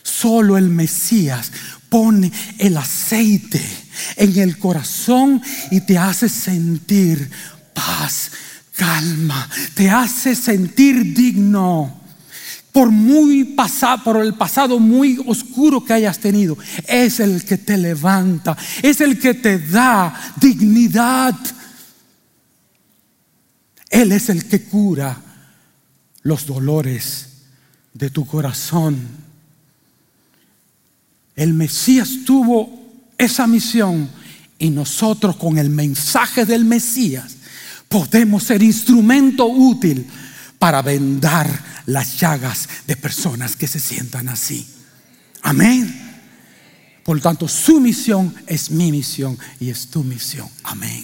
Solo 0.04 0.58
el 0.58 0.70
Mesías 0.70 1.51
pone 1.90 2.32
el 2.58 2.78
aceite 2.78 3.62
en 4.16 4.38
el 4.40 4.58
corazón 4.58 5.42
y 5.72 5.82
te 5.82 5.98
hace 5.98 6.30
sentir 6.30 7.30
paz, 7.74 8.32
calma, 8.75 9.50
te 9.74 9.90
hace 9.90 10.36
sentir 10.36 11.13
digno. 11.13 12.00
Por 12.72 12.90
muy 12.90 13.44
pasado, 13.44 14.04
por 14.04 14.18
el 14.22 14.34
pasado 14.36 14.80
muy 14.80 15.22
oscuro 15.25 15.84
que 15.84 15.94
hayas 15.94 16.20
tenido, 16.20 16.58
es 16.88 17.20
el 17.20 17.44
que 17.44 17.58
te 17.58 17.78
levanta, 17.78 18.58
es 18.82 19.01
el 19.01 19.20
que 19.20 19.34
te 19.34 19.60
da 19.60 20.34
dignidad. 20.40 21.36
Él 23.90 24.13
es 24.13 24.30
el 24.30 24.48
que 24.48 24.63
cura 24.63 25.31
los 26.24 26.46
dolores 26.46 27.28
de 27.94 28.10
tu 28.10 28.25
corazón. 28.25 29.00
El 31.36 31.54
Mesías 31.54 32.10
tuvo 32.25 32.82
esa 33.18 33.48
misión 33.48 34.10
y 34.60 34.70
nosotros 34.70 35.38
con 35.38 35.57
el 35.57 35.70
mensaje 35.70 36.46
del 36.46 36.66
Mesías 36.66 37.36
podemos 37.88 38.44
ser 38.44 38.62
instrumento 38.64 39.46
útil 39.48 40.07
para 40.60 40.81
vendar 40.81 41.50
las 41.88 42.20
llagas 42.20 42.70
de 42.88 42.96
personas 42.96 43.55
que 43.55 43.68
se 43.68 43.79
sientan 43.79 44.29
así. 44.29 44.68
Amén. 45.42 46.10
Por 47.03 47.18
lo 47.18 47.22
tanto, 47.22 47.48
su 47.48 47.79
misión 47.79 48.34
es 48.46 48.70
mi 48.70 48.92
misión 48.92 49.38
y 49.60 49.70
es 49.70 49.88
tu 49.88 50.03
misión. 50.03 50.48
Amén. 50.64 51.03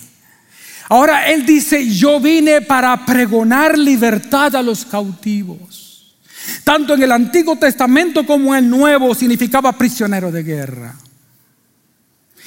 Ahora 0.90 1.30
Él 1.30 1.46
dice, 1.46 1.90
yo 1.90 2.20
vine 2.20 2.62
para 2.62 3.06
pregonar 3.06 3.78
libertad 3.78 4.56
a 4.56 4.62
los 4.62 4.86
cautivos. 4.86 6.16
Tanto 6.64 6.94
en 6.94 7.04
el 7.04 7.12
Antiguo 7.12 7.58
Testamento 7.58 8.26
como 8.26 8.56
en 8.56 8.64
el 8.64 8.70
Nuevo 8.70 9.14
significaba 9.14 9.74
prisionero 9.74 10.32
de 10.32 10.44
guerra. 10.44 10.96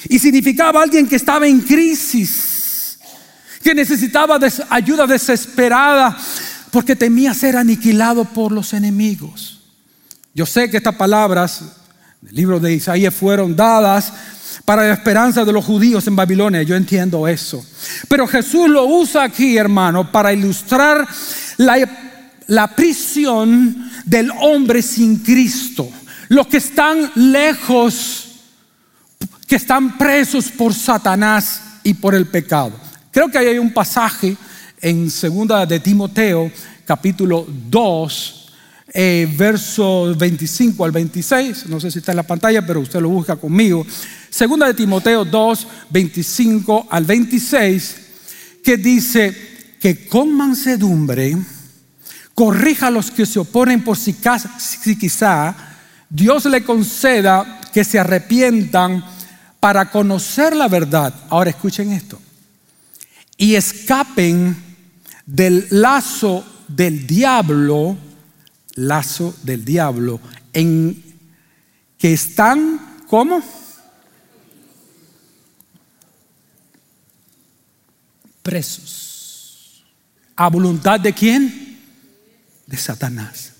Y 0.09 0.17
significaba 0.17 0.81
alguien 0.81 1.07
que 1.07 1.17
estaba 1.17 1.45
en 1.47 1.61
crisis, 1.61 2.97
que 3.63 3.75
necesitaba 3.75 4.39
ayuda 4.69 5.05
desesperada 5.05 6.17
porque 6.71 6.95
temía 6.95 7.33
ser 7.35 7.57
aniquilado 7.57 8.25
por 8.25 8.51
los 8.51 8.73
enemigos. 8.73 9.59
Yo 10.33 10.47
sé 10.47 10.71
que 10.71 10.77
estas 10.77 10.95
palabras 10.95 11.63
del 12.21 12.35
libro 12.35 12.59
de 12.59 12.73
Isaías 12.73 13.13
fueron 13.13 13.55
dadas 13.55 14.11
para 14.65 14.87
la 14.87 14.93
esperanza 14.93 15.45
de 15.45 15.53
los 15.53 15.65
judíos 15.65 16.05
en 16.07 16.15
Babilonia. 16.15 16.63
Yo 16.63 16.75
entiendo 16.75 17.27
eso. 17.27 17.65
Pero 18.07 18.27
Jesús 18.27 18.69
lo 18.69 18.85
usa 18.85 19.23
aquí, 19.23 19.57
hermano, 19.57 20.11
para 20.11 20.33
ilustrar 20.33 21.07
la, 21.57 22.67
prisión 22.75 23.89
del 24.05 24.31
hombre 24.41 24.81
sin 24.81 25.17
Cristo. 25.17 25.89
Los 26.29 26.47
que 26.47 26.57
están 26.57 27.11
lejos, 27.15 28.27
que 29.47 29.55
están 29.55 29.97
presos 29.97 30.49
por 30.49 30.73
Satanás 30.73 31.61
y 31.83 31.93
por 31.93 32.15
el 32.15 32.27
pecado. 32.27 32.71
Creo 33.11 33.29
que 33.29 33.37
hay 33.37 33.57
un 33.57 33.73
pasaje 33.73 34.37
en 34.81 35.11
segunda 35.11 35.65
de 35.65 35.79
Timoteo, 35.79 36.51
capítulo 36.85 37.45
2, 37.69 38.40
eh, 38.93 39.33
verso 39.37 40.13
25 40.17 40.83
al 40.83 40.91
26, 40.91 41.67
no 41.67 41.79
sé 41.79 41.89
si 41.89 41.99
está 41.99 42.11
en 42.11 42.17
la 42.17 42.27
pantalla, 42.27 42.65
pero 42.65 42.81
usted 42.81 42.99
lo 42.99 43.09
busca 43.09 43.37
conmigo. 43.37 43.85
Segunda 44.29 44.67
de 44.67 44.73
Timoteo 44.73 45.23
2, 45.23 45.67
25 45.89 46.87
al 46.89 47.05
26, 47.05 47.95
que 48.63 48.77
dice 48.77 49.75
que 49.79 50.07
con 50.07 50.35
mansedumbre 50.35 51.37
corrija 52.35 52.87
a 52.87 52.91
los 52.91 53.11
que 53.11 53.25
se 53.25 53.39
oponen 53.39 53.83
por 53.83 53.97
si, 53.97 54.15
si 54.59 54.97
quizá 54.97 55.55
Dios 56.09 56.45
le 56.45 56.63
conceda 56.63 57.61
que 57.73 57.85
se 57.85 57.97
arrepientan 57.97 59.03
para 59.61 59.89
conocer 59.89 60.53
la 60.55 60.67
verdad. 60.67 61.13
Ahora 61.29 61.51
escuchen 61.51 61.93
esto. 61.93 62.19
Y 63.37 63.55
escapen 63.55 64.55
del 65.25 65.67
lazo 65.69 66.43
del 66.67 67.07
diablo 67.07 67.97
lazo 68.75 69.35
del 69.43 69.65
diablo, 69.65 70.19
en 70.53 71.03
que 71.97 72.13
están, 72.13 73.03
¿cómo? 73.07 73.41
Presos. 78.41 79.83
¿A 80.35 80.49
voluntad 80.49 80.99
de 80.99 81.13
quién? 81.13 81.79
De 82.65 82.77
Satanás. 82.77 83.51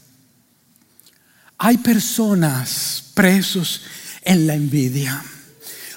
Hay 1.58 1.78
personas 1.78 3.12
presos 3.14 3.84
en 4.24 4.48
la 4.48 4.56
envidia. 4.56 5.24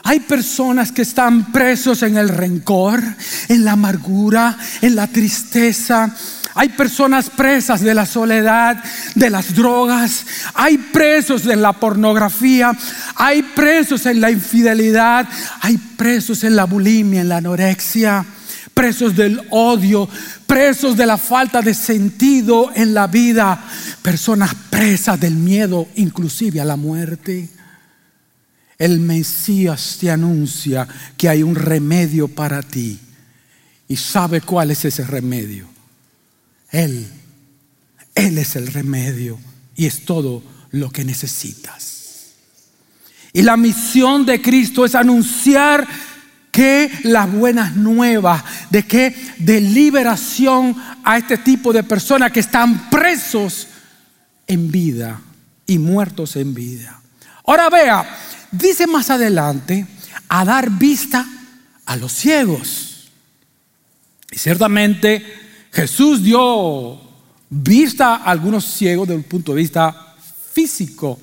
Hay 0.02 0.20
personas 0.20 0.92
que 0.92 1.00
están 1.00 1.50
presos 1.50 2.02
en 2.02 2.18
el 2.18 2.28
rencor, 2.28 3.02
en 3.48 3.64
la 3.64 3.72
amargura, 3.72 4.58
en 4.82 4.94
la 4.94 5.06
tristeza, 5.06 6.14
hay 6.56 6.68
personas 6.68 7.30
presas 7.30 7.80
de 7.80 7.94
la 7.94 8.06
soledad, 8.06 8.82
de 9.16 9.28
las 9.28 9.56
drogas. 9.56 10.24
Hay 10.54 10.78
presos 10.78 11.42
de 11.44 11.56
la 11.56 11.72
pornografía. 11.72 12.72
Hay 13.16 13.42
presos 13.42 14.06
en 14.06 14.20
la 14.20 14.30
infidelidad. 14.30 15.28
Hay 15.62 15.76
presos 15.76 16.44
en 16.44 16.54
la 16.54 16.64
bulimia, 16.64 17.22
en 17.22 17.28
la 17.28 17.38
anorexia. 17.38 18.24
Presos 18.72 19.16
del 19.16 19.42
odio. 19.50 20.08
Presos 20.46 20.96
de 20.96 21.06
la 21.06 21.18
falta 21.18 21.60
de 21.60 21.74
sentido 21.74 22.70
en 22.72 22.94
la 22.94 23.08
vida. 23.08 23.60
Personas 24.00 24.54
presas 24.70 25.18
del 25.18 25.34
miedo, 25.34 25.88
inclusive 25.96 26.60
a 26.60 26.64
la 26.64 26.76
muerte. 26.76 27.48
El 28.78 29.00
Mesías 29.00 29.98
te 30.00 30.08
anuncia 30.08 30.86
que 31.16 31.28
hay 31.28 31.42
un 31.42 31.56
remedio 31.56 32.28
para 32.28 32.62
ti. 32.62 33.00
¿Y 33.88 33.96
sabe 33.96 34.40
cuál 34.40 34.70
es 34.70 34.84
ese 34.84 35.04
remedio? 35.04 35.73
Él, 36.74 37.06
Él 38.16 38.36
es 38.36 38.56
el 38.56 38.66
remedio 38.66 39.38
y 39.76 39.86
es 39.86 40.04
todo 40.04 40.42
lo 40.72 40.90
que 40.90 41.04
necesitas. 41.04 42.32
Y 43.32 43.42
la 43.42 43.56
misión 43.56 44.26
de 44.26 44.42
Cristo 44.42 44.84
es 44.84 44.96
anunciar 44.96 45.86
que 46.50 46.90
las 47.04 47.30
buenas 47.30 47.76
nuevas 47.76 48.42
de 48.70 48.84
que 48.84 49.14
de 49.38 49.60
liberación 49.60 50.76
a 51.04 51.16
este 51.16 51.38
tipo 51.38 51.72
de 51.72 51.84
personas 51.84 52.32
que 52.32 52.40
están 52.40 52.90
presos 52.90 53.68
en 54.48 54.72
vida 54.72 55.20
y 55.66 55.78
muertos 55.78 56.34
en 56.34 56.54
vida. 56.54 57.00
Ahora 57.46 57.70
vea, 57.70 58.18
dice 58.50 58.88
más 58.88 59.10
adelante, 59.10 59.86
a 60.28 60.44
dar 60.44 60.70
vista 60.70 61.24
a 61.86 61.96
los 61.96 62.12
ciegos. 62.12 63.10
Y 64.32 64.38
ciertamente 64.38 65.43
Jesús 65.74 66.22
dio 66.22 67.00
vista 67.50 68.16
a 68.16 68.30
algunos 68.30 68.64
ciegos 68.64 69.08
desde 69.08 69.18
un 69.18 69.24
punto 69.24 69.52
de 69.52 69.58
vista 69.62 70.14
físico. 70.52 71.18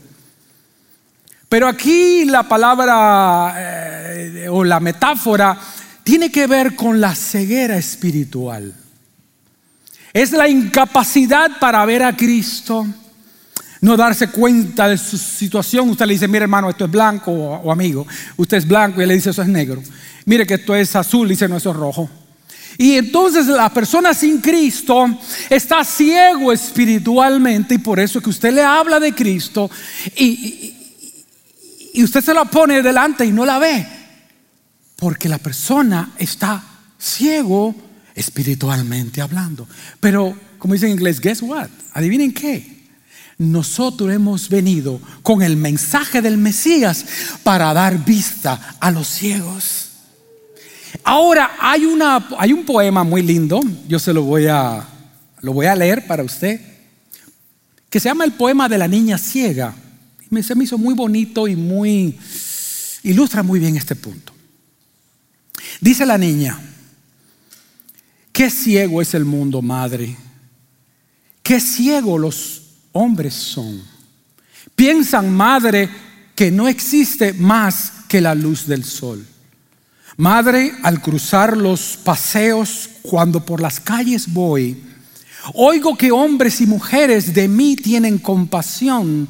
Pero 1.47 1.67
aquí 1.67 2.25
la 2.25 2.43
palabra 2.43 3.53
eh, 3.57 4.47
o 4.49 4.63
la 4.63 4.81
metáfora 4.81 5.57
tiene 6.03 6.29
que 6.29 6.47
ver 6.47 6.75
con 6.75 6.99
la 6.99 7.15
ceguera 7.15 7.77
espiritual. 7.77 8.73
Es 10.11 10.31
la 10.33 10.49
incapacidad 10.49 11.57
para 11.59 11.85
ver 11.85 12.03
a 12.03 12.15
Cristo, 12.15 12.85
no 13.79 13.95
darse 13.95 14.27
cuenta 14.31 14.89
de 14.89 14.97
su 14.97 15.17
situación. 15.17 15.89
Usted 15.89 16.05
le 16.05 16.13
dice, 16.13 16.27
mire 16.27 16.43
hermano, 16.43 16.69
esto 16.69 16.85
es 16.85 16.91
blanco 16.91 17.31
o, 17.31 17.71
amigo. 17.71 18.05
Usted 18.35 18.57
es 18.57 18.67
blanco 18.67 18.99
y 18.99 19.03
él 19.03 19.09
le 19.09 19.15
dice, 19.15 19.29
eso 19.29 19.41
es 19.41 19.47
negro. 19.47 19.81
Mire 20.25 20.45
que 20.45 20.55
esto 20.55 20.75
es 20.75 20.93
azul, 20.95 21.27
y 21.27 21.31
dice, 21.31 21.47
no, 21.47 21.55
eso 21.55 21.71
es 21.71 21.75
rojo. 21.77 22.09
Y 22.77 22.93
entonces 22.93 23.47
la 23.47 23.69
persona 23.69 24.13
sin 24.13 24.39
Cristo 24.39 25.05
está 25.49 25.83
ciego 25.83 26.51
espiritualmente 26.51 27.75
y 27.75 27.79
por 27.79 27.99
eso 27.99 28.19
es 28.19 28.23
que 28.23 28.29
usted 28.29 28.53
le 28.53 28.63
habla 28.63 28.99
de 28.99 29.13
Cristo 29.13 29.69
y, 30.15 30.73
y 31.93 32.03
usted 32.03 32.23
se 32.23 32.33
la 32.33 32.45
pone 32.45 32.81
delante 32.81 33.25
y 33.25 33.31
no 33.31 33.45
la 33.45 33.59
ve. 33.59 33.87
Porque 34.95 35.27
la 35.27 35.37
persona 35.37 36.13
está 36.17 36.63
ciego 36.97 37.75
espiritualmente 38.15 39.21
hablando. 39.21 39.67
Pero, 39.99 40.37
como 40.57 40.73
dice 40.73 40.85
en 40.85 40.93
inglés, 40.93 41.19
guess 41.19 41.41
what? 41.41 41.69
Adivinen 41.93 42.33
qué. 42.33 42.81
Nosotros 43.37 44.11
hemos 44.11 44.49
venido 44.49 45.01
con 45.23 45.41
el 45.41 45.57
mensaje 45.57 46.21
del 46.21 46.37
Mesías 46.37 47.05
para 47.43 47.73
dar 47.73 48.05
vista 48.05 48.75
a 48.79 48.91
los 48.91 49.07
ciegos. 49.07 49.90
Ahora 51.03 51.51
hay, 51.59 51.85
una, 51.85 52.27
hay 52.37 52.53
un 52.53 52.65
poema 52.65 53.03
muy 53.03 53.21
lindo, 53.21 53.61
yo 53.87 53.99
se 53.99 54.13
lo 54.13 54.23
voy 54.23 54.47
a, 54.47 54.85
lo 55.41 55.53
voy 55.53 55.65
a 55.65 55.75
leer 55.75 56.05
para 56.05 56.23
usted, 56.23 56.59
que 57.89 57.99
se 57.99 58.09
llama 58.09 58.25
el 58.25 58.33
poema 58.33 58.69
de 58.69 58.77
la 58.77 58.87
niña 58.87 59.17
ciega. 59.17 59.73
Se 60.41 60.55
me 60.55 60.63
hizo 60.63 60.77
muy 60.77 60.93
bonito 60.93 61.47
y 61.47 61.55
muy, 61.55 62.17
ilustra 63.03 63.43
muy 63.43 63.59
bien 63.59 63.75
este 63.75 63.95
punto. 63.95 64.33
Dice 65.81 66.05
la 66.05 66.17
niña, 66.17 66.59
qué 68.31 68.49
ciego 68.49 69.01
es 69.01 69.13
el 69.13 69.25
mundo, 69.25 69.61
madre, 69.61 70.15
qué 71.43 71.59
ciego 71.59 72.17
los 72.17 72.61
hombres 72.91 73.33
son. 73.33 73.81
Piensan, 74.75 75.31
madre, 75.33 75.89
que 76.35 76.51
no 76.51 76.67
existe 76.67 77.33
más 77.33 77.91
que 78.07 78.21
la 78.21 78.35
luz 78.35 78.67
del 78.67 78.83
sol. 78.83 79.25
Madre, 80.17 80.73
al 80.83 81.01
cruzar 81.01 81.55
los 81.55 81.97
paseos, 82.03 82.89
cuando 83.01 83.45
por 83.45 83.61
las 83.61 83.79
calles 83.79 84.31
voy, 84.31 84.83
oigo 85.53 85.97
que 85.97 86.11
hombres 86.11 86.59
y 86.61 86.67
mujeres 86.67 87.33
de 87.33 87.47
mí 87.47 87.75
tienen 87.75 88.17
compasión, 88.17 89.27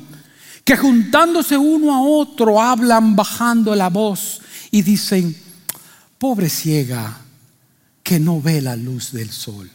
que 0.63 0.75
juntándose 0.75 1.57
uno 1.57 1.93
a 1.93 2.01
otro 2.01 2.61
hablan 2.61 3.15
bajando 3.15 3.75
la 3.75 3.89
voz 3.89 4.41
y 4.71 4.81
dicen, 4.81 5.35
pobre 6.17 6.49
ciega 6.49 7.21
que 8.03 8.19
no 8.19 8.41
ve 8.41 8.61
la 8.61 8.75
luz 8.75 9.11
del 9.11 9.29
sol. 9.29 9.69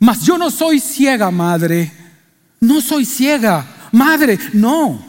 Mas 0.00 0.22
yo 0.22 0.38
no 0.38 0.50
soy 0.50 0.80
ciega, 0.80 1.30
madre, 1.30 1.90
no 2.60 2.80
soy 2.80 3.04
ciega, 3.04 3.88
madre, 3.92 4.38
no. 4.52 5.02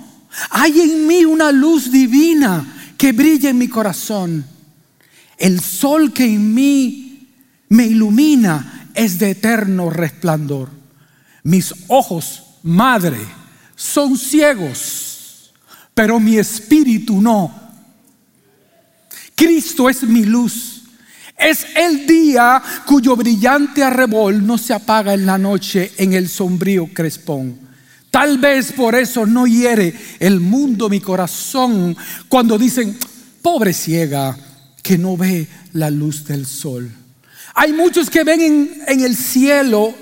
Hay 0.51 0.79
en 0.79 1.05
mí 1.07 1.25
una 1.25 1.51
luz 1.51 1.91
divina 1.91 2.93
que 2.97 3.11
brilla 3.11 3.49
en 3.49 3.57
mi 3.57 3.67
corazón 3.67 4.58
el 5.39 5.61
sol 5.61 6.13
que 6.13 6.25
en 6.25 6.53
mí 6.53 7.27
me 7.69 7.87
ilumina 7.87 8.89
es 8.93 9.17
de 9.17 9.31
eterno 9.31 9.89
resplandor. 9.89 10.69
Mis 11.43 11.73
ojos, 11.87 12.43
madre, 12.63 13.19
son 13.75 14.17
ciegos, 14.17 15.53
pero 15.93 16.19
mi 16.19 16.37
espíritu 16.37 17.21
no. 17.21 17.53
Cristo 19.35 19.89
es 19.89 20.03
mi 20.03 20.25
luz. 20.25 20.83
Es 21.37 21.65
el 21.73 22.05
día 22.05 22.61
cuyo 22.85 23.15
brillante 23.15 23.81
arrebol 23.81 24.45
no 24.45 24.57
se 24.57 24.73
apaga 24.73 25.13
en 25.13 25.25
la 25.25 25.37
noche 25.37 25.93
en 25.95 26.11
el 26.11 26.27
sombrío 26.27 26.89
crespón. 26.93 27.57
Tal 28.11 28.39
vez 28.39 28.73
por 28.73 28.95
eso 28.95 29.25
no 29.25 29.47
hiere 29.47 29.95
el 30.19 30.41
mundo 30.41 30.89
mi 30.89 30.99
corazón 30.99 31.95
cuando 32.27 32.57
dicen, 32.57 32.97
pobre 33.41 33.71
ciega, 33.71 34.35
que 34.81 34.97
no 34.97 35.17
ve 35.17 35.47
la 35.73 35.89
luz 35.89 36.25
del 36.25 36.45
sol. 36.45 36.91
Hay 37.55 37.73
muchos 37.73 38.09
que 38.09 38.23
ven 38.23 38.83
en, 38.87 39.01
el 39.01 39.15
cielo 39.15 39.93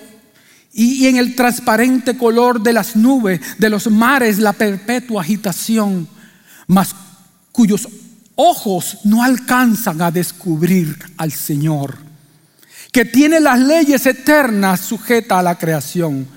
y, 0.74 1.04
y 1.04 1.08
en 1.08 1.18
el 1.18 1.36
transparente 1.36 2.18
color 2.18 2.62
de 2.62 2.74
las 2.74 2.96
nubes, 2.96 3.40
de 3.58 3.70
los 3.70 3.90
mares, 3.90 4.38
la 4.38 4.54
perpetua 4.54 5.22
agitación, 5.22 6.08
mas 6.68 6.94
cuyos 7.52 7.88
ojos 8.38 9.00
no 9.04 9.24
alcanzan 9.24 10.02
a 10.02 10.12
descubrir 10.12 10.96
al 11.18 11.32
Señor, 11.32 11.98
que 12.92 13.04
tiene 13.04 13.40
las 13.40 13.60
leyes 13.60 14.06
eternas 14.06 14.82
sujetas 14.82 15.40
a 15.40 15.44
la 15.44 15.58
creación. 15.58 16.28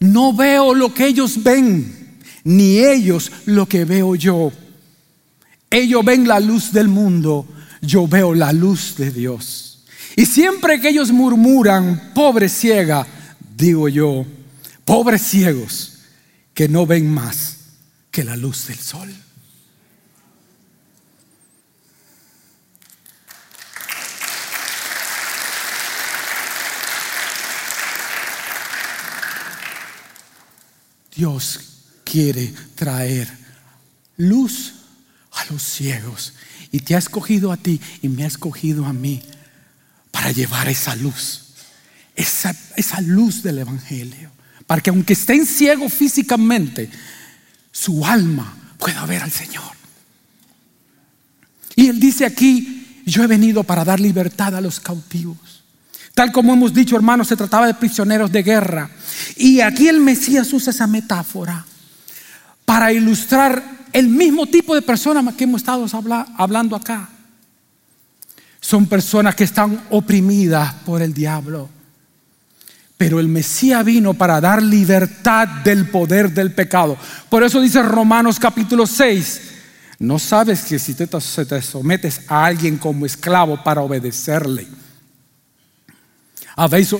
No 0.00 0.34
veo 0.34 0.74
lo 0.74 0.92
que 0.92 1.06
ellos 1.06 1.42
ven, 1.42 2.18
ni 2.44 2.78
ellos 2.78 3.32
lo 3.46 3.66
que 3.66 3.84
veo 3.84 4.14
yo. 4.16 4.52
Ellos 5.70 6.04
ven 6.04 6.28
la 6.28 6.40
luz 6.40 6.72
del 6.72 6.88
mundo, 6.88 7.46
yo 7.86 8.06
veo 8.06 8.34
la 8.34 8.52
luz 8.52 8.96
de 8.96 9.10
Dios. 9.10 9.84
Y 10.16 10.26
siempre 10.26 10.80
que 10.80 10.88
ellos 10.88 11.12
murmuran, 11.12 12.12
pobre 12.14 12.48
ciega, 12.48 13.06
digo 13.56 13.88
yo, 13.88 14.26
pobres 14.84 15.22
ciegos 15.22 15.98
que 16.54 16.68
no 16.68 16.86
ven 16.86 17.12
más 17.12 17.56
que 18.10 18.24
la 18.24 18.36
luz 18.36 18.66
del 18.66 18.78
sol. 18.78 19.14
Dios 31.14 31.60
quiere 32.04 32.52
traer 32.74 33.26
luz 34.18 34.74
a 35.32 35.44
los 35.50 35.62
ciegos 35.62 36.34
y 36.76 36.80
te 36.80 36.94
ha 36.94 36.98
escogido 36.98 37.52
a 37.52 37.56
ti 37.56 37.80
y 38.02 38.08
me 38.10 38.24
ha 38.24 38.26
escogido 38.26 38.84
a 38.84 38.92
mí 38.92 39.22
para 40.10 40.30
llevar 40.30 40.68
esa 40.68 40.94
luz, 40.94 41.54
esa, 42.14 42.54
esa 42.76 43.00
luz 43.00 43.42
del 43.42 43.60
Evangelio. 43.60 44.30
Para 44.66 44.82
que 44.82 44.90
aunque 44.90 45.14
estén 45.14 45.46
ciegos 45.46 45.90
físicamente, 45.90 46.90
su 47.72 48.04
alma 48.04 48.54
pueda 48.76 49.06
ver 49.06 49.22
al 49.22 49.30
Señor. 49.30 49.72
Y 51.76 51.86
Él 51.86 51.98
dice 51.98 52.26
aquí, 52.26 53.02
yo 53.06 53.22
he 53.22 53.26
venido 53.26 53.64
para 53.64 53.82
dar 53.82 53.98
libertad 53.98 54.54
a 54.54 54.60
los 54.60 54.78
cautivos. 54.78 55.64
Tal 56.12 56.30
como 56.30 56.52
hemos 56.52 56.74
dicho, 56.74 56.94
hermanos, 56.94 57.28
se 57.28 57.36
trataba 57.36 57.66
de 57.68 57.74
prisioneros 57.74 58.30
de 58.30 58.42
guerra. 58.42 58.90
Y 59.36 59.62
aquí 59.62 59.88
el 59.88 60.00
Mesías 60.00 60.52
usa 60.52 60.72
esa 60.72 60.86
metáfora 60.86 61.64
para 62.66 62.92
ilustrar 62.92 63.75
el 63.96 64.08
mismo 64.08 64.46
tipo 64.46 64.74
de 64.74 64.82
personas 64.82 65.34
que 65.34 65.44
hemos 65.44 65.62
estado 65.62 65.86
hablando 66.36 66.76
acá. 66.76 67.08
Son 68.60 68.84
personas 68.84 69.34
que 69.34 69.44
están 69.44 69.86
oprimidas 69.88 70.74
por 70.84 71.00
el 71.00 71.14
diablo. 71.14 71.70
Pero 72.98 73.18
el 73.20 73.28
Mesías 73.28 73.82
vino 73.82 74.12
para 74.12 74.38
dar 74.38 74.62
libertad 74.62 75.48
del 75.64 75.88
poder 75.88 76.30
del 76.30 76.52
pecado. 76.52 76.98
Por 77.30 77.42
eso 77.42 77.58
dice 77.58 77.82
Romanos 77.82 78.38
capítulo 78.38 78.86
6, 78.86 79.40
no 80.00 80.18
sabes 80.18 80.64
que 80.64 80.78
si 80.78 80.92
te, 80.92 81.06
te 81.06 81.62
sometes 81.62 82.20
a 82.28 82.44
alguien 82.44 82.76
como 82.76 83.06
esclavo 83.06 83.64
para 83.64 83.80
obedecerle, 83.80 84.66
habéis 86.54 86.94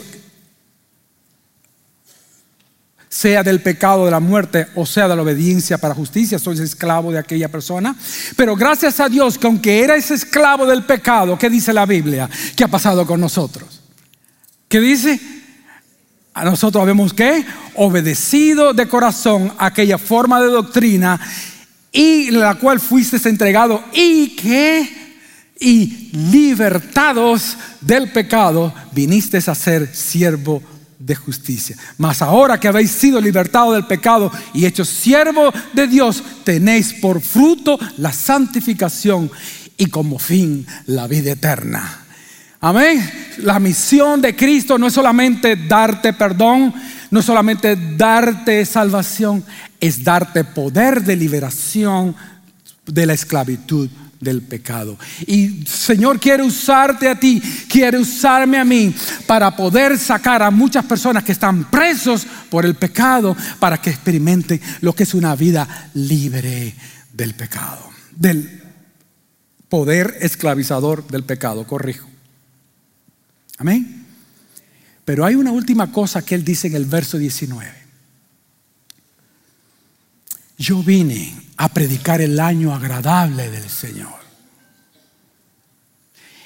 sea 3.16 3.42
del 3.42 3.62
pecado 3.62 4.05
de 4.05 4.11
la 4.11 4.20
muerte 4.20 4.66
o 4.74 4.85
sea 4.85 5.09
de 5.09 5.16
la 5.16 5.22
obediencia 5.22 5.79
para 5.79 5.94
justicia, 5.94 6.38
sois 6.38 6.61
esclavo 6.61 7.11
de 7.11 7.18
aquella 7.18 7.48
persona. 7.48 7.96
Pero 8.37 8.55
gracias 8.55 9.00
a 9.00 9.09
Dios 9.09 9.38
que 9.38 9.46
aunque 9.46 9.81
eres 9.83 10.11
esclavo 10.11 10.66
del 10.66 10.85
pecado, 10.85 11.38
¿qué 11.38 11.48
dice 11.48 11.72
la 11.72 11.87
Biblia? 11.87 12.29
¿Qué 12.55 12.64
ha 12.64 12.68
pasado 12.68 13.07
con 13.07 13.18
nosotros? 13.18 13.81
¿Qué 14.68 14.81
dice? 14.81 15.18
A 16.35 16.44
nosotros 16.44 16.83
habemos 16.83 17.14
que 17.14 17.42
obedecido 17.76 18.74
de 18.74 18.87
corazón 18.87 19.50
aquella 19.57 19.96
forma 19.96 20.38
de 20.42 20.48
doctrina 20.48 21.18
y 21.90 22.31
la 22.33 22.57
cual 22.57 22.81
fuiste 22.81 23.16
entregado 23.26 23.83
y 23.94 24.37
que 24.37 25.07
y 25.59 26.11
libertados 26.12 27.57
del 27.81 28.12
pecado 28.12 28.74
viniste 28.92 29.38
a 29.38 29.55
ser 29.55 29.94
siervo 29.94 30.62
justicia. 31.14 31.76
Mas 31.98 32.22
ahora 32.22 32.59
que 32.59 32.68
habéis 32.68 32.90
sido 32.90 33.20
libertados 33.20 33.74
del 33.74 33.87
pecado 33.87 34.30
y 34.54 34.66
hechos 34.66 34.88
siervos 34.88 35.54
de 35.72 35.87
Dios, 35.87 36.22
tenéis 36.44 36.94
por 36.94 37.20
fruto 37.20 37.78
la 37.98 38.12
santificación 38.12 39.30
y 39.76 39.87
como 39.87 40.18
fin 40.18 40.66
la 40.87 41.06
vida 41.06 41.32
eterna. 41.32 42.04
Amén. 42.61 43.11
La 43.38 43.59
misión 43.59 44.20
de 44.20 44.35
Cristo 44.35 44.78
no 44.78 44.87
es 44.87 44.94
solamente 44.94 45.56
darte 45.56 46.12
perdón, 46.12 46.74
no 47.11 47.20
es 47.20 47.26
solamente 47.26 47.76
darte 47.96 48.64
salvación, 48.64 49.44
es 49.78 50.02
darte 50.02 50.44
poder 50.44 51.02
de 51.02 51.16
liberación 51.16 52.16
de 52.87 53.06
la 53.06 53.12
esclavitud 53.12 53.90
del 54.20 54.42
pecado. 54.42 54.98
Y 55.26 55.64
Señor 55.66 56.20
quiere 56.20 56.42
usarte 56.42 57.09
a 57.09 57.18
ti, 57.18 57.40
quiere 57.68 57.98
usarme 57.98 58.59
a 58.59 58.64
mí 58.64 58.94
para 59.26 59.55
poder 59.55 59.98
sacar 59.98 60.42
a 60.42 60.50
muchas 60.50 60.85
personas 60.85 61.24
que 61.24 61.33
están 61.33 61.70
presos 61.70 62.26
por 62.50 62.64
el 62.64 62.74
pecado 62.74 63.37
para 63.59 63.81
que 63.81 63.90
experimenten 63.90 64.61
lo 64.81 64.94
que 64.94 65.02
es 65.05 65.14
una 65.14 65.35
vida 65.35 65.90
libre 65.94 66.74
del 67.12 67.35
pecado, 67.35 67.88
del 68.14 68.62
poder 69.68 70.16
esclavizador 70.20 71.07
del 71.09 71.24
pecado, 71.24 71.66
corrijo. 71.66 72.09
Amén. 73.59 74.05
Pero 75.05 75.24
hay 75.24 75.35
una 75.35 75.52
última 75.52 75.92
cosa 75.92 76.22
que 76.22 76.35
él 76.35 76.44
dice 76.44 76.66
en 76.66 76.74
el 76.74 76.85
verso 76.85 77.16
19. 77.16 77.86
Yo 80.59 80.83
vine 80.83 81.35
a 81.57 81.69
predicar 81.69 82.21
el 82.21 82.40
año 82.40 82.75
agradable 82.75 83.51
del 83.51 83.69
Señor. 83.69 84.14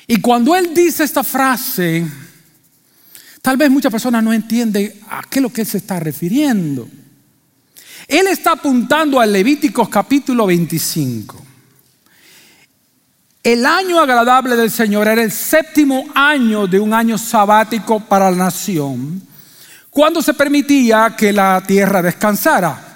Y 0.07 0.21
cuando 0.21 0.57
Él 0.57 0.75
dice 0.75 1.05
esta 1.05 1.23
frase, 1.23 2.05
tal 3.41 3.57
vez 3.57 3.71
muchas 3.71 3.93
personas 3.93 4.25
no 4.25 4.33
entienden 4.33 4.93
a 5.09 5.23
qué 5.23 5.39
es 5.39 5.43
lo 5.43 5.53
que 5.53 5.61
Él 5.61 5.67
se 5.67 5.79
está 5.79 6.01
refiriendo. 6.01 6.89
Él 8.09 8.27
está 8.27 8.53
apuntando 8.53 9.21
al 9.21 9.33
Levíticos 9.33 9.89
capítulo 9.89 10.47
25. 10.47 11.47
El 13.43 13.65
año 13.65 14.01
agradable 14.01 14.57
del 14.57 14.71
Señor 14.71 15.07
era 15.07 15.23
el 15.23 15.31
séptimo 15.31 16.07
año 16.15 16.67
de 16.67 16.81
un 16.81 16.93
año 16.93 17.17
sabático 17.17 18.01
para 18.01 18.31
la 18.31 18.37
nación, 18.37 19.23
cuando 19.89 20.21
se 20.21 20.35
permitía 20.35 21.15
que 21.17 21.33
la 21.33 21.63
tierra 21.65 22.03
descansara. 22.03 22.90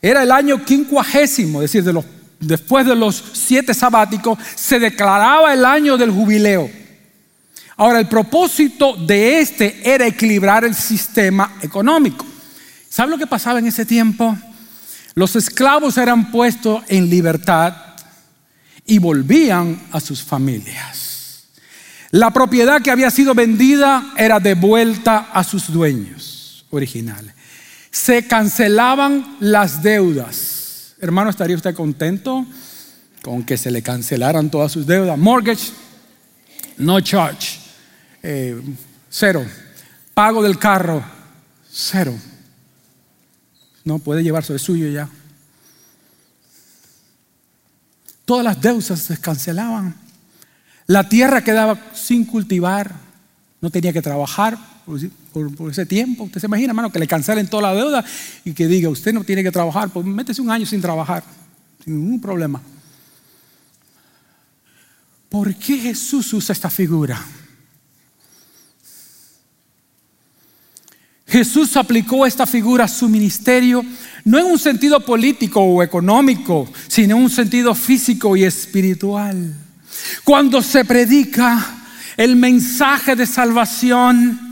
Era 0.00 0.22
el 0.22 0.30
año 0.30 0.64
quincuagésimo, 0.64 1.62
es 1.62 1.72
decir, 1.72 1.92
después 2.40 2.86
de 2.86 2.94
los 2.94 3.22
siete 3.32 3.74
sabáticos, 3.74 4.38
se 4.54 4.78
declaraba 4.78 5.52
el 5.52 5.64
año 5.64 5.96
del 5.96 6.10
jubileo. 6.10 6.70
Ahora, 7.76 8.00
el 8.00 8.08
propósito 8.08 8.96
de 8.96 9.40
este 9.40 9.80
era 9.84 10.06
equilibrar 10.06 10.64
el 10.64 10.74
sistema 10.74 11.56
económico. 11.60 12.24
¿Sabe 12.88 13.10
lo 13.10 13.18
que 13.18 13.26
pasaba 13.26 13.58
en 13.58 13.66
ese 13.66 13.84
tiempo? 13.84 14.36
Los 15.14 15.36
esclavos 15.36 15.96
eran 15.98 16.30
puestos 16.30 16.82
en 16.88 17.10
libertad 17.10 17.74
y 18.86 18.98
volvían 18.98 19.80
a 19.92 20.00
sus 20.00 20.22
familias. 20.22 21.44
La 22.10 22.30
propiedad 22.30 22.80
que 22.80 22.90
había 22.90 23.10
sido 23.10 23.34
vendida 23.34 24.12
era 24.16 24.40
devuelta 24.40 25.30
a 25.32 25.42
sus 25.44 25.70
dueños 25.70 26.64
originales 26.70 27.35
se 27.90 28.26
cancelaban 28.26 29.36
las 29.40 29.82
deudas. 29.82 30.94
Hermano, 31.00 31.30
¿estaría 31.30 31.56
usted 31.56 31.74
contento 31.74 32.46
con 33.22 33.44
que 33.44 33.56
se 33.56 33.70
le 33.70 33.82
cancelaran 33.82 34.50
todas 34.50 34.72
sus 34.72 34.86
deudas? 34.86 35.18
Mortgage, 35.18 35.72
no 36.78 37.00
charge, 37.00 37.58
eh, 38.22 38.60
cero. 39.08 39.44
Pago 40.14 40.42
del 40.42 40.58
carro, 40.58 41.04
cero. 41.70 42.14
No 43.84 43.98
puede 43.98 44.22
llevarse 44.22 44.52
el 44.52 44.58
suyo 44.58 44.88
ya. 44.88 45.08
Todas 48.24 48.44
las 48.44 48.60
deudas 48.60 48.98
se 48.98 49.16
cancelaban. 49.18 49.94
La 50.86 51.08
tierra 51.08 51.42
quedaba 51.42 51.78
sin 51.94 52.24
cultivar, 52.24 52.92
no 53.60 53.70
tenía 53.70 53.92
que 53.92 54.02
trabajar 54.02 54.56
ese 55.70 55.86
tiempo. 55.86 56.24
Usted 56.24 56.40
se 56.40 56.46
imagina, 56.46 56.70
hermano, 56.70 56.90
que 56.90 56.98
le 56.98 57.06
cancelen 57.06 57.48
toda 57.48 57.62
la 57.62 57.74
deuda 57.74 58.04
y 58.44 58.52
que 58.52 58.66
diga, 58.66 58.88
usted 58.88 59.12
no 59.12 59.24
tiene 59.24 59.42
que 59.42 59.50
trabajar, 59.50 59.90
pues 59.90 60.04
métese 60.06 60.40
un 60.40 60.50
año 60.50 60.66
sin 60.66 60.80
trabajar, 60.80 61.22
sin 61.84 61.98
ningún 61.98 62.20
problema. 62.20 62.60
¿Por 65.28 65.54
qué 65.54 65.78
Jesús 65.78 66.32
usa 66.32 66.52
esta 66.52 66.70
figura? 66.70 67.22
Jesús 71.26 71.76
aplicó 71.76 72.24
esta 72.24 72.46
figura 72.46 72.84
a 72.84 72.88
su 72.88 73.08
ministerio 73.08 73.84
no 74.24 74.38
en 74.38 74.46
un 74.46 74.58
sentido 74.58 75.00
político 75.00 75.60
o 75.60 75.82
económico, 75.82 76.68
sino 76.88 77.16
en 77.16 77.22
un 77.22 77.30
sentido 77.30 77.74
físico 77.74 78.36
y 78.36 78.44
espiritual. 78.44 79.54
Cuando 80.24 80.62
se 80.62 80.84
predica 80.84 81.64
el 82.16 82.34
mensaje 82.34 83.14
de 83.14 83.26
salvación, 83.26 84.45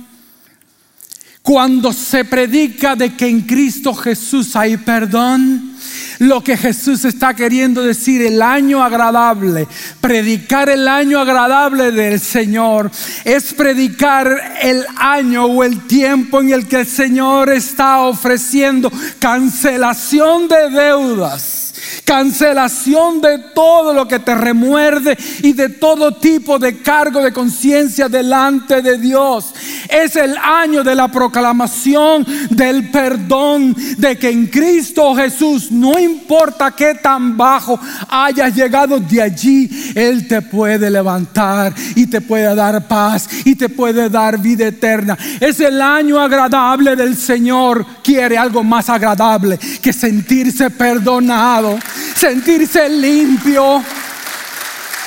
cuando 1.44 1.92
se 1.92 2.24
predica 2.24 2.96
de 2.96 3.14
que 3.14 3.28
en 3.28 3.42
Cristo 3.42 3.92
Jesús 3.92 4.56
hay 4.56 4.78
perdón, 4.78 5.74
lo 6.20 6.42
que 6.42 6.56
Jesús 6.56 7.04
está 7.04 7.34
queriendo 7.34 7.82
decir, 7.82 8.22
el 8.22 8.40
año 8.40 8.82
agradable, 8.82 9.68
predicar 10.00 10.70
el 10.70 10.88
año 10.88 11.20
agradable 11.20 11.92
del 11.92 12.18
Señor, 12.18 12.90
es 13.26 13.52
predicar 13.52 14.56
el 14.62 14.86
año 14.96 15.44
o 15.44 15.62
el 15.62 15.86
tiempo 15.86 16.40
en 16.40 16.50
el 16.50 16.66
que 16.66 16.80
el 16.80 16.86
Señor 16.86 17.50
está 17.50 18.00
ofreciendo 18.00 18.90
cancelación 19.18 20.48
de 20.48 20.70
deudas 20.70 21.63
cancelación 22.04 23.20
de 23.20 23.38
todo 23.54 23.92
lo 23.92 24.06
que 24.06 24.18
te 24.18 24.34
remuerde 24.34 25.16
y 25.42 25.52
de 25.52 25.70
todo 25.70 26.12
tipo 26.12 26.58
de 26.58 26.78
cargo 26.78 27.22
de 27.22 27.32
conciencia 27.32 28.08
delante 28.08 28.82
de 28.82 28.98
Dios. 28.98 29.54
Es 29.88 30.16
el 30.16 30.36
año 30.36 30.84
de 30.84 30.94
la 30.94 31.08
proclamación 31.08 32.26
del 32.50 32.90
perdón, 32.90 33.74
de 33.98 34.18
que 34.18 34.30
en 34.30 34.46
Cristo 34.46 35.14
Jesús, 35.14 35.70
no 35.70 35.98
importa 35.98 36.72
qué 36.72 36.94
tan 36.94 37.36
bajo 37.36 37.78
hayas 38.08 38.54
llegado 38.54 39.00
de 39.00 39.22
allí, 39.22 39.92
Él 39.94 40.28
te 40.28 40.42
puede 40.42 40.90
levantar 40.90 41.74
y 41.94 42.06
te 42.06 42.20
puede 42.20 42.54
dar 42.54 42.86
paz 42.86 43.28
y 43.44 43.54
te 43.54 43.68
puede 43.68 44.10
dar 44.10 44.38
vida 44.38 44.66
eterna. 44.66 45.16
Es 45.40 45.60
el 45.60 45.80
año 45.80 46.20
agradable 46.20 46.96
del 46.96 47.16
Señor. 47.16 47.84
Quiere 48.02 48.36
algo 48.36 48.62
más 48.62 48.90
agradable 48.90 49.58
que 49.80 49.92
sentirse 49.92 50.70
perdonado 50.70 51.78
sentirse 52.14 52.88
limpio, 52.88 53.82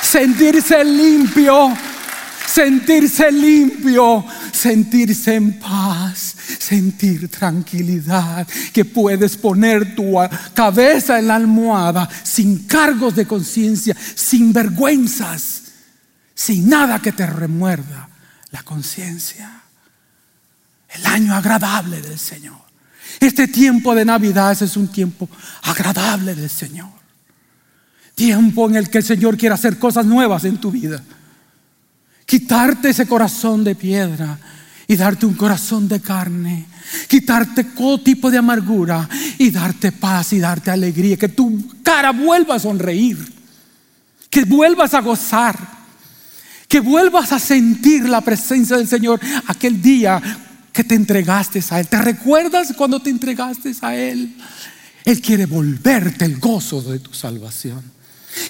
sentirse 0.02 0.84
limpio, 0.84 1.76
sentirse 2.46 3.30
limpio, 3.30 4.24
sentirse 4.52 5.34
en 5.34 5.58
paz, 5.58 6.34
sentir 6.58 7.28
tranquilidad, 7.28 8.46
que 8.72 8.84
puedes 8.84 9.36
poner 9.36 9.94
tu 9.94 10.14
cabeza 10.54 11.18
en 11.18 11.28
la 11.28 11.36
almohada 11.36 12.08
sin 12.22 12.66
cargos 12.66 13.14
de 13.14 13.26
conciencia, 13.26 13.96
sin 14.14 14.52
vergüenzas, 14.52 15.62
sin 16.34 16.68
nada 16.68 17.00
que 17.00 17.12
te 17.12 17.26
remuerda 17.26 18.08
la 18.50 18.62
conciencia. 18.62 19.62
El 20.88 21.06
año 21.06 21.34
agradable 21.34 22.00
del 22.00 22.18
Señor. 22.18 22.58
Este 23.20 23.48
tiempo 23.48 23.94
de 23.94 24.04
Navidad 24.04 24.60
es 24.62 24.76
un 24.76 24.88
tiempo 24.88 25.28
agradable 25.62 26.34
del 26.34 26.50
Señor. 26.50 26.97
Tiempo 28.18 28.68
en 28.68 28.74
el 28.74 28.90
que 28.90 28.98
el 28.98 29.04
Señor 29.04 29.36
quiere 29.36 29.54
hacer 29.54 29.78
cosas 29.78 30.04
nuevas 30.04 30.42
en 30.42 30.56
tu 30.56 30.72
vida. 30.72 31.00
Quitarte 32.26 32.88
ese 32.88 33.06
corazón 33.06 33.62
de 33.62 33.76
piedra 33.76 34.36
y 34.88 34.96
darte 34.96 35.24
un 35.24 35.34
corazón 35.34 35.86
de 35.86 36.00
carne. 36.00 36.66
Quitarte 37.06 37.62
todo 37.62 38.00
tipo 38.00 38.28
de 38.28 38.38
amargura 38.38 39.08
y 39.38 39.52
darte 39.52 39.92
paz 39.92 40.32
y 40.32 40.40
darte 40.40 40.72
alegría. 40.72 41.16
Que 41.16 41.28
tu 41.28 41.62
cara 41.84 42.10
vuelva 42.10 42.56
a 42.56 42.58
sonreír. 42.58 43.16
Que 44.28 44.42
vuelvas 44.44 44.94
a 44.94 45.00
gozar. 45.00 45.56
Que 46.66 46.80
vuelvas 46.80 47.30
a 47.30 47.38
sentir 47.38 48.08
la 48.08 48.20
presencia 48.20 48.76
del 48.76 48.88
Señor 48.88 49.20
aquel 49.46 49.80
día 49.80 50.20
que 50.72 50.82
te 50.82 50.96
entregaste 50.96 51.62
a 51.70 51.78
Él. 51.78 51.86
¿Te 51.86 52.02
recuerdas 52.02 52.72
cuando 52.76 53.00
te 53.00 53.10
entregaste 53.10 53.76
a 53.80 53.94
Él? 53.94 54.34
Él 55.04 55.20
quiere 55.20 55.46
volverte 55.46 56.24
el 56.24 56.40
gozo 56.40 56.82
de 56.82 56.98
tu 56.98 57.14
salvación. 57.14 57.97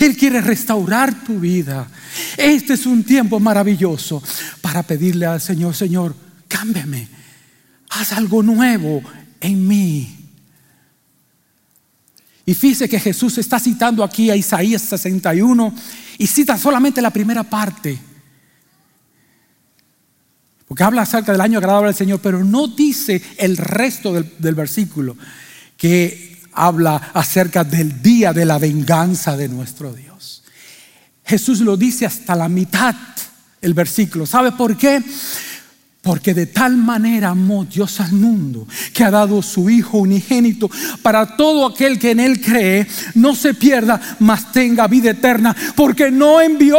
Él 0.00 0.16
quiere 0.16 0.40
restaurar 0.40 1.24
tu 1.24 1.40
vida. 1.40 1.88
Este 2.36 2.74
es 2.74 2.86
un 2.86 3.04
tiempo 3.04 3.40
maravilloso 3.40 4.22
para 4.60 4.82
pedirle 4.82 5.26
al 5.26 5.40
Señor, 5.40 5.74
Señor, 5.74 6.14
cámbiame. 6.46 7.08
Haz 7.90 8.12
algo 8.12 8.42
nuevo 8.42 9.02
en 9.40 9.66
mí. 9.66 10.14
Y 12.44 12.54
fíjese 12.54 12.88
que 12.88 13.00
Jesús 13.00 13.38
está 13.38 13.60
citando 13.60 14.02
aquí 14.02 14.30
a 14.30 14.36
Isaías 14.36 14.82
61 14.82 15.74
y 16.18 16.26
cita 16.26 16.56
solamente 16.56 17.02
la 17.02 17.10
primera 17.10 17.42
parte. 17.42 17.98
Porque 20.66 20.82
habla 20.82 21.02
acerca 21.02 21.32
del 21.32 21.40
año 21.40 21.58
agradable 21.58 21.88
del 21.88 21.96
Señor, 21.96 22.20
pero 22.20 22.44
no 22.44 22.68
dice 22.68 23.22
el 23.38 23.56
resto 23.56 24.12
del, 24.12 24.32
del 24.38 24.54
versículo, 24.54 25.16
que 25.76 26.27
habla 26.66 26.96
acerca 27.14 27.64
del 27.64 28.02
día 28.02 28.32
de 28.32 28.44
la 28.44 28.58
venganza 28.58 29.36
de 29.36 29.48
nuestro 29.48 29.92
Dios. 29.92 30.42
Jesús 31.24 31.60
lo 31.60 31.76
dice 31.76 32.06
hasta 32.06 32.34
la 32.34 32.48
mitad 32.48 32.94
el 33.60 33.74
versículo. 33.74 34.26
¿Sabe 34.26 34.52
por 34.52 34.76
qué? 34.76 35.02
Porque 36.08 36.32
de 36.32 36.46
tal 36.46 36.74
manera 36.78 37.28
amó 37.28 37.66
Dios 37.66 38.00
al 38.00 38.12
mundo 38.12 38.66
que 38.94 39.04
ha 39.04 39.10
dado 39.10 39.42
su 39.42 39.68
Hijo 39.68 39.98
unigénito 39.98 40.70
para 41.02 41.36
todo 41.36 41.66
aquel 41.66 41.98
que 41.98 42.12
en 42.12 42.20
Él 42.20 42.40
cree 42.40 42.86
no 43.14 43.34
se 43.34 43.52
pierda, 43.52 44.00
mas 44.18 44.50
tenga 44.50 44.86
vida 44.86 45.10
eterna. 45.10 45.54
Porque 45.76 46.10
no 46.10 46.40
envió 46.40 46.78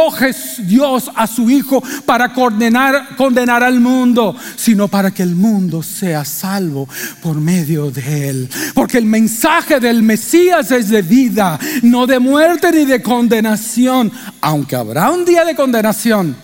Dios 0.66 1.12
a 1.14 1.28
su 1.28 1.48
Hijo 1.48 1.80
para 2.04 2.32
condenar, 2.32 3.14
condenar 3.14 3.62
al 3.62 3.78
mundo, 3.78 4.34
sino 4.56 4.88
para 4.88 5.12
que 5.12 5.22
el 5.22 5.36
mundo 5.36 5.80
sea 5.80 6.24
salvo 6.24 6.88
por 7.22 7.40
medio 7.40 7.92
de 7.92 8.30
Él. 8.30 8.48
Porque 8.74 8.98
el 8.98 9.06
mensaje 9.06 9.78
del 9.78 10.02
Mesías 10.02 10.72
es 10.72 10.88
de 10.88 11.02
vida, 11.02 11.56
no 11.82 12.04
de 12.08 12.18
muerte 12.18 12.72
ni 12.72 12.84
de 12.84 13.00
condenación, 13.00 14.10
aunque 14.40 14.74
habrá 14.74 15.08
un 15.12 15.24
día 15.24 15.44
de 15.44 15.54
condenación. 15.54 16.34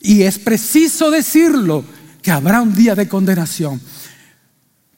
Y 0.00 0.22
es 0.22 0.40
preciso 0.40 1.12
decirlo 1.12 1.94
que 2.24 2.32
habrá 2.32 2.62
un 2.62 2.74
día 2.74 2.94
de 2.94 3.06
condenación. 3.06 3.78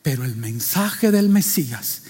Pero 0.01 0.25
el 0.25 0.37
mensaje 0.37 1.11
del 1.11 1.29
Mesías 1.29 2.03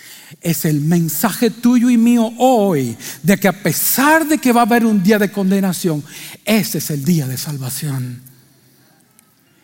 es 0.42 0.66
el 0.66 0.82
mensaje 0.82 1.48
tuyo 1.48 1.88
y 1.88 1.96
mío 1.96 2.34
hoy 2.36 2.94
de 3.22 3.38
que 3.38 3.48
a 3.48 3.62
pesar 3.62 4.28
de 4.28 4.36
que 4.36 4.52
va 4.52 4.60
a 4.60 4.64
haber 4.64 4.84
un 4.84 5.02
día 5.02 5.18
de 5.18 5.32
condenación, 5.32 6.04
ese 6.44 6.78
es 6.78 6.90
el 6.90 7.02
día 7.02 7.26
de 7.26 7.38
salvación. 7.38 8.20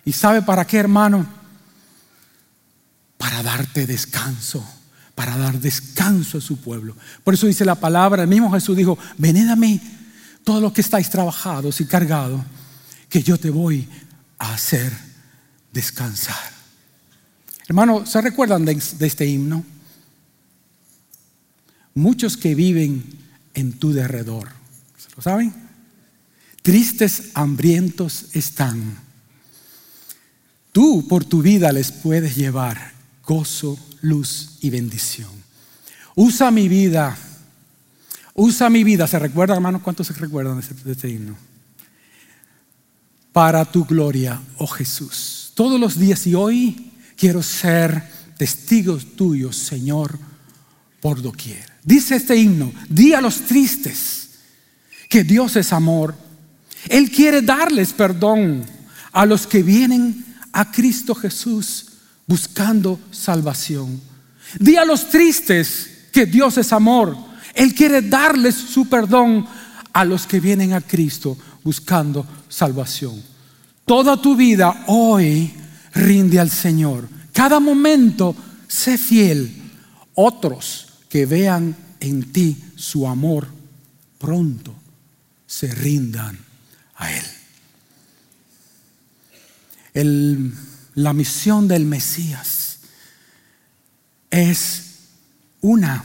¿Y 0.07 0.13
sabe 0.13 0.41
para 0.41 0.67
qué, 0.67 0.79
hermano? 0.79 1.27
Para 3.19 3.43
darte 3.43 3.87
descanso, 3.87 4.67
para 5.15 5.37
dar 5.37 5.61
descanso 5.61 6.39
a 6.39 6.41
su 6.41 6.57
pueblo. 6.63 6.97
Por 7.23 7.35
eso 7.35 7.47
dice 7.47 7.67
la 7.67 7.75
palabra, 7.75 8.23
el 8.23 8.29
mismo 8.29 8.51
Jesús 8.51 8.75
dijo, 8.75 8.99
venid 9.19 9.51
a 9.51 9.57
mí, 9.57 9.79
todos 10.45 10.63
los 10.63 10.73
que 10.73 10.81
estáis 10.81 11.11
trabajados 11.11 11.79
y 11.83 11.85
cargados, 11.85 12.41
que 13.11 13.23
yo 13.23 13.37
te 13.37 13.51
voy 13.51 13.87
a 14.39 14.55
hacer 14.55 15.12
descansar. 15.73 16.53
Hermano, 17.67 18.07
¿se 18.07 18.21
recuerdan 18.21 18.65
de, 18.65 18.73
este 18.73 19.27
himno? 19.27 19.65
Muchos 21.95 22.37
que 22.37 22.55
viven 22.55 23.05
en 23.55 23.73
tu 23.75 23.93
derredor, 23.93 24.49
¿se 24.97 25.09
lo 25.17 25.23
saben? 25.23 25.53
Tristes, 26.63 27.31
hambrientos 27.35 28.27
están. 28.35 28.99
Tú 30.73 31.07
por 31.09 31.25
tu 31.25 31.43
vida 31.43 31.73
les 31.73 31.93
puedes 31.93 32.37
llevar 32.37 32.93
gozo, 33.25 33.79
luz 34.01 34.59
y 34.61 34.71
bendición. 34.71 35.31
Usa 36.15 36.51
mi 36.51 36.69
vida, 36.69 37.17
usa 38.35 38.71
mi 38.71 38.85
vida. 38.85 39.07
¿Se 39.07 39.19
recuerda, 39.19 39.55
hermano? 39.55 39.83
¿Cuántos 39.83 40.07
se 40.07 40.15
recuerdan 40.15 40.59
este, 40.59 40.75
de 40.75 40.93
este 40.93 41.09
himno? 41.11 41.37
Para 43.33 43.65
tu 43.65 43.85
gloria, 43.85 44.41
oh 44.59 44.67
Jesús 44.67 45.42
todos 45.55 45.79
los 45.79 45.99
días 45.99 46.27
y 46.27 46.35
hoy 46.35 46.93
quiero 47.17 47.43
ser 47.43 48.03
testigo 48.37 48.97
tuyo, 48.97 49.53
Señor, 49.53 50.19
por 51.01 51.21
doquier. 51.21 51.71
Dice 51.85 52.17
este 52.17 52.37
himno, 52.37 52.73
di 52.89 53.13
a 53.13 53.21
los 53.21 53.41
tristes 53.43 54.31
que 55.09 55.25
Dios 55.25 55.57
es 55.57 55.73
amor. 55.73 56.15
Él 56.89 57.11
quiere 57.11 57.43
darles 57.43 57.93
perdón 57.93 58.65
a 59.13 59.27
los 59.27 59.47
que 59.47 59.63
vienen 59.63 60.25
a 60.53 60.71
Cristo 60.71 61.15
Jesús 61.15 61.87
buscando 62.27 62.99
salvación. 63.11 64.01
Di 64.59 64.77
a 64.77 64.85
los 64.85 65.09
tristes 65.09 66.09
que 66.13 66.27
Dios 66.27 66.59
es 66.59 66.73
amor. 66.73 67.17
Él 67.55 67.75
quiere 67.75 68.03
darles 68.03 68.55
su 68.55 68.89
perdón 68.89 69.47
a 69.93 70.05
los 70.05 70.27
que 70.27 70.41
vienen 70.41 70.73
a 70.73 70.81
Cristo 70.81 71.37
buscando 71.63 72.27
salvación. 72.49 73.32
Toda 73.85 74.21
tu 74.21 74.37
vida 74.37 74.85
hoy 74.87 75.53
rinde 75.95 76.39
al 76.39 76.51
Señor. 76.51 77.09
Cada 77.33 77.61
momento 77.61 78.35
sé 78.69 78.97
fiel. 78.99 79.61
Otros 80.15 80.89
que 81.09 81.27
vean 81.27 81.77
en 82.01 82.33
ti 82.33 82.57
su 82.77 83.07
amor 83.07 83.49
pronto 84.19 84.75
se 85.47 85.69
rindan 85.75 86.39
a 86.97 87.13
Él. 87.13 87.25
la 90.95 91.13
misión 91.13 91.69
del 91.69 91.85
Mesías 91.85 92.79
es 94.31 94.83
una, 95.61 96.05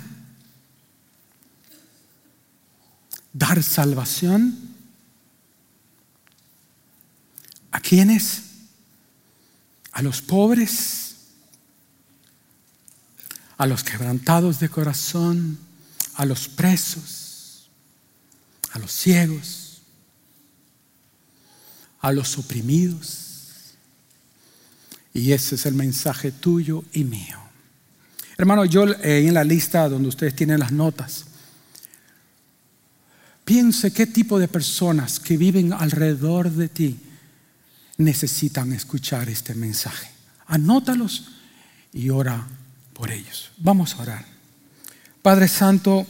dar 3.31 3.63
salvación 3.63 4.66
¿A 7.77 7.79
quiénes? 7.79 8.41
A 9.91 10.01
los 10.01 10.23
pobres, 10.23 11.15
a 13.55 13.67
los 13.67 13.83
quebrantados 13.83 14.59
de 14.59 14.67
corazón, 14.67 15.59
a 16.15 16.25
los 16.25 16.47
presos, 16.47 17.69
a 18.71 18.79
los 18.79 18.91
ciegos, 18.91 19.83
a 21.99 22.11
los 22.11 22.39
oprimidos. 22.39 23.75
Y 25.13 25.31
ese 25.31 25.53
es 25.53 25.67
el 25.67 25.75
mensaje 25.75 26.31
tuyo 26.31 26.83
y 26.93 27.03
mío. 27.03 27.37
Hermano, 28.39 28.65
yo 28.65 28.87
eh, 28.87 29.27
en 29.27 29.35
la 29.35 29.43
lista 29.43 29.87
donde 29.87 30.09
ustedes 30.09 30.35
tienen 30.35 30.61
las 30.61 30.71
notas, 30.71 31.25
piense 33.45 33.93
qué 33.93 34.07
tipo 34.07 34.39
de 34.39 34.47
personas 34.47 35.19
que 35.19 35.37
viven 35.37 35.73
alrededor 35.73 36.49
de 36.49 36.69
ti 36.69 36.99
necesitan 37.97 38.73
escuchar 38.73 39.29
este 39.29 39.53
mensaje. 39.55 40.09
Anótalos 40.47 41.29
y 41.93 42.09
ora 42.09 42.47
por 42.93 43.11
ellos. 43.11 43.51
Vamos 43.57 43.95
a 43.95 44.01
orar. 44.03 44.25
Padre 45.21 45.47
Santo, 45.47 46.05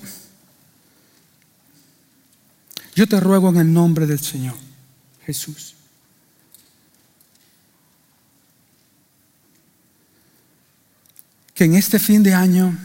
yo 2.96 3.08
te 3.08 3.20
ruego 3.20 3.50
en 3.50 3.58
el 3.58 3.74
nombre 3.74 4.06
del 4.06 4.20
Señor 4.20 4.56
Jesús. 5.26 5.76
Que 11.54 11.64
en 11.64 11.74
este 11.74 11.98
fin 11.98 12.22
de 12.22 12.34
año 12.34 12.78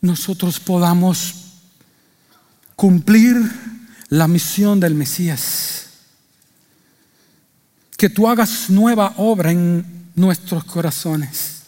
nosotros 0.00 0.60
podamos 0.60 1.34
cumplir 2.76 3.36
la 4.14 4.28
misión 4.28 4.78
del 4.78 4.94
Mesías. 4.94 5.86
Que 7.96 8.08
tú 8.08 8.28
hagas 8.28 8.70
nueva 8.70 9.14
obra 9.16 9.50
en 9.50 10.10
nuestros 10.14 10.62
corazones. 10.64 11.62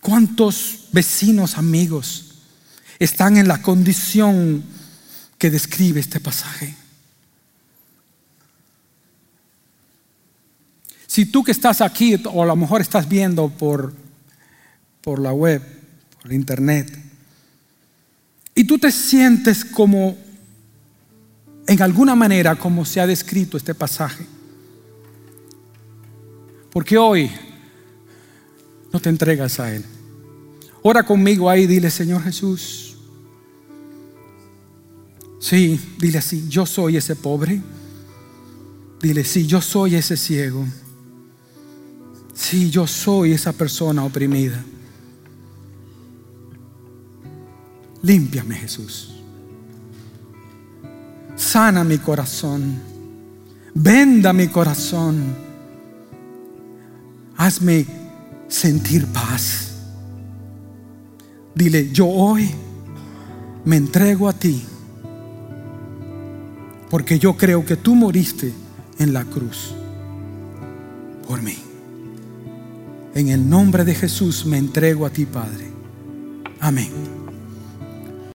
¿Cuántos 0.00 0.88
vecinos, 0.92 1.56
amigos, 1.56 2.34
están 2.98 3.38
en 3.38 3.48
la 3.48 3.62
condición 3.62 4.62
que 5.38 5.50
describe 5.50 6.00
este 6.00 6.20
pasaje? 6.20 6.74
Si 11.06 11.24
tú 11.24 11.42
que 11.42 11.52
estás 11.52 11.80
aquí, 11.80 12.20
o 12.26 12.42
a 12.42 12.46
lo 12.46 12.56
mejor 12.56 12.82
estás 12.82 13.08
viendo 13.08 13.48
por, 13.48 13.94
por 15.00 15.18
la 15.18 15.32
web, 15.32 15.62
por 16.20 16.30
internet, 16.30 16.94
y 18.54 18.64
tú 18.64 18.78
te 18.78 18.92
sientes 18.92 19.64
como 19.64 20.25
en 21.66 21.82
alguna 21.82 22.14
manera 22.14 22.54
como 22.54 22.84
se 22.84 23.00
ha 23.00 23.06
descrito 23.06 23.56
este 23.56 23.74
pasaje. 23.74 24.24
Porque 26.70 26.96
hoy 26.96 27.30
no 28.92 29.00
te 29.00 29.08
entregas 29.08 29.58
a 29.58 29.74
Él. 29.74 29.84
Ora 30.82 31.02
conmigo 31.02 31.50
ahí, 31.50 31.66
dile 31.66 31.90
Señor 31.90 32.22
Jesús. 32.22 32.96
Sí, 35.40 35.80
dile 35.98 36.18
así, 36.18 36.48
yo 36.48 36.66
soy 36.66 36.96
ese 36.96 37.16
pobre. 37.16 37.60
Dile, 39.00 39.24
sí, 39.24 39.46
yo 39.46 39.60
soy 39.60 39.94
ese 39.94 40.16
ciego. 40.16 40.64
Sí, 42.34 42.70
yo 42.70 42.86
soy 42.86 43.32
esa 43.32 43.52
persona 43.52 44.04
oprimida. 44.04 44.64
Límpiame, 48.02 48.54
Jesús 48.56 49.15
sana 51.36 51.84
mi 51.84 51.98
corazón, 51.98 52.80
venda 53.74 54.32
mi 54.32 54.48
corazón, 54.48 55.34
hazme 57.36 57.86
sentir 58.48 59.06
paz. 59.06 59.72
Dile, 61.54 61.90
yo 61.90 62.06
hoy 62.06 62.50
me 63.64 63.76
entrego 63.76 64.28
a 64.28 64.32
ti, 64.32 64.62
porque 66.90 67.18
yo 67.18 67.36
creo 67.36 67.64
que 67.64 67.76
tú 67.76 67.94
moriste 67.94 68.52
en 68.98 69.12
la 69.12 69.24
cruz 69.24 69.74
por 71.26 71.42
mí. 71.42 71.56
En 73.14 73.28
el 73.28 73.48
nombre 73.48 73.84
de 73.84 73.94
Jesús 73.94 74.44
me 74.44 74.58
entrego 74.58 75.06
a 75.06 75.10
ti, 75.10 75.24
Padre. 75.24 75.70
Amén. 76.60 77.15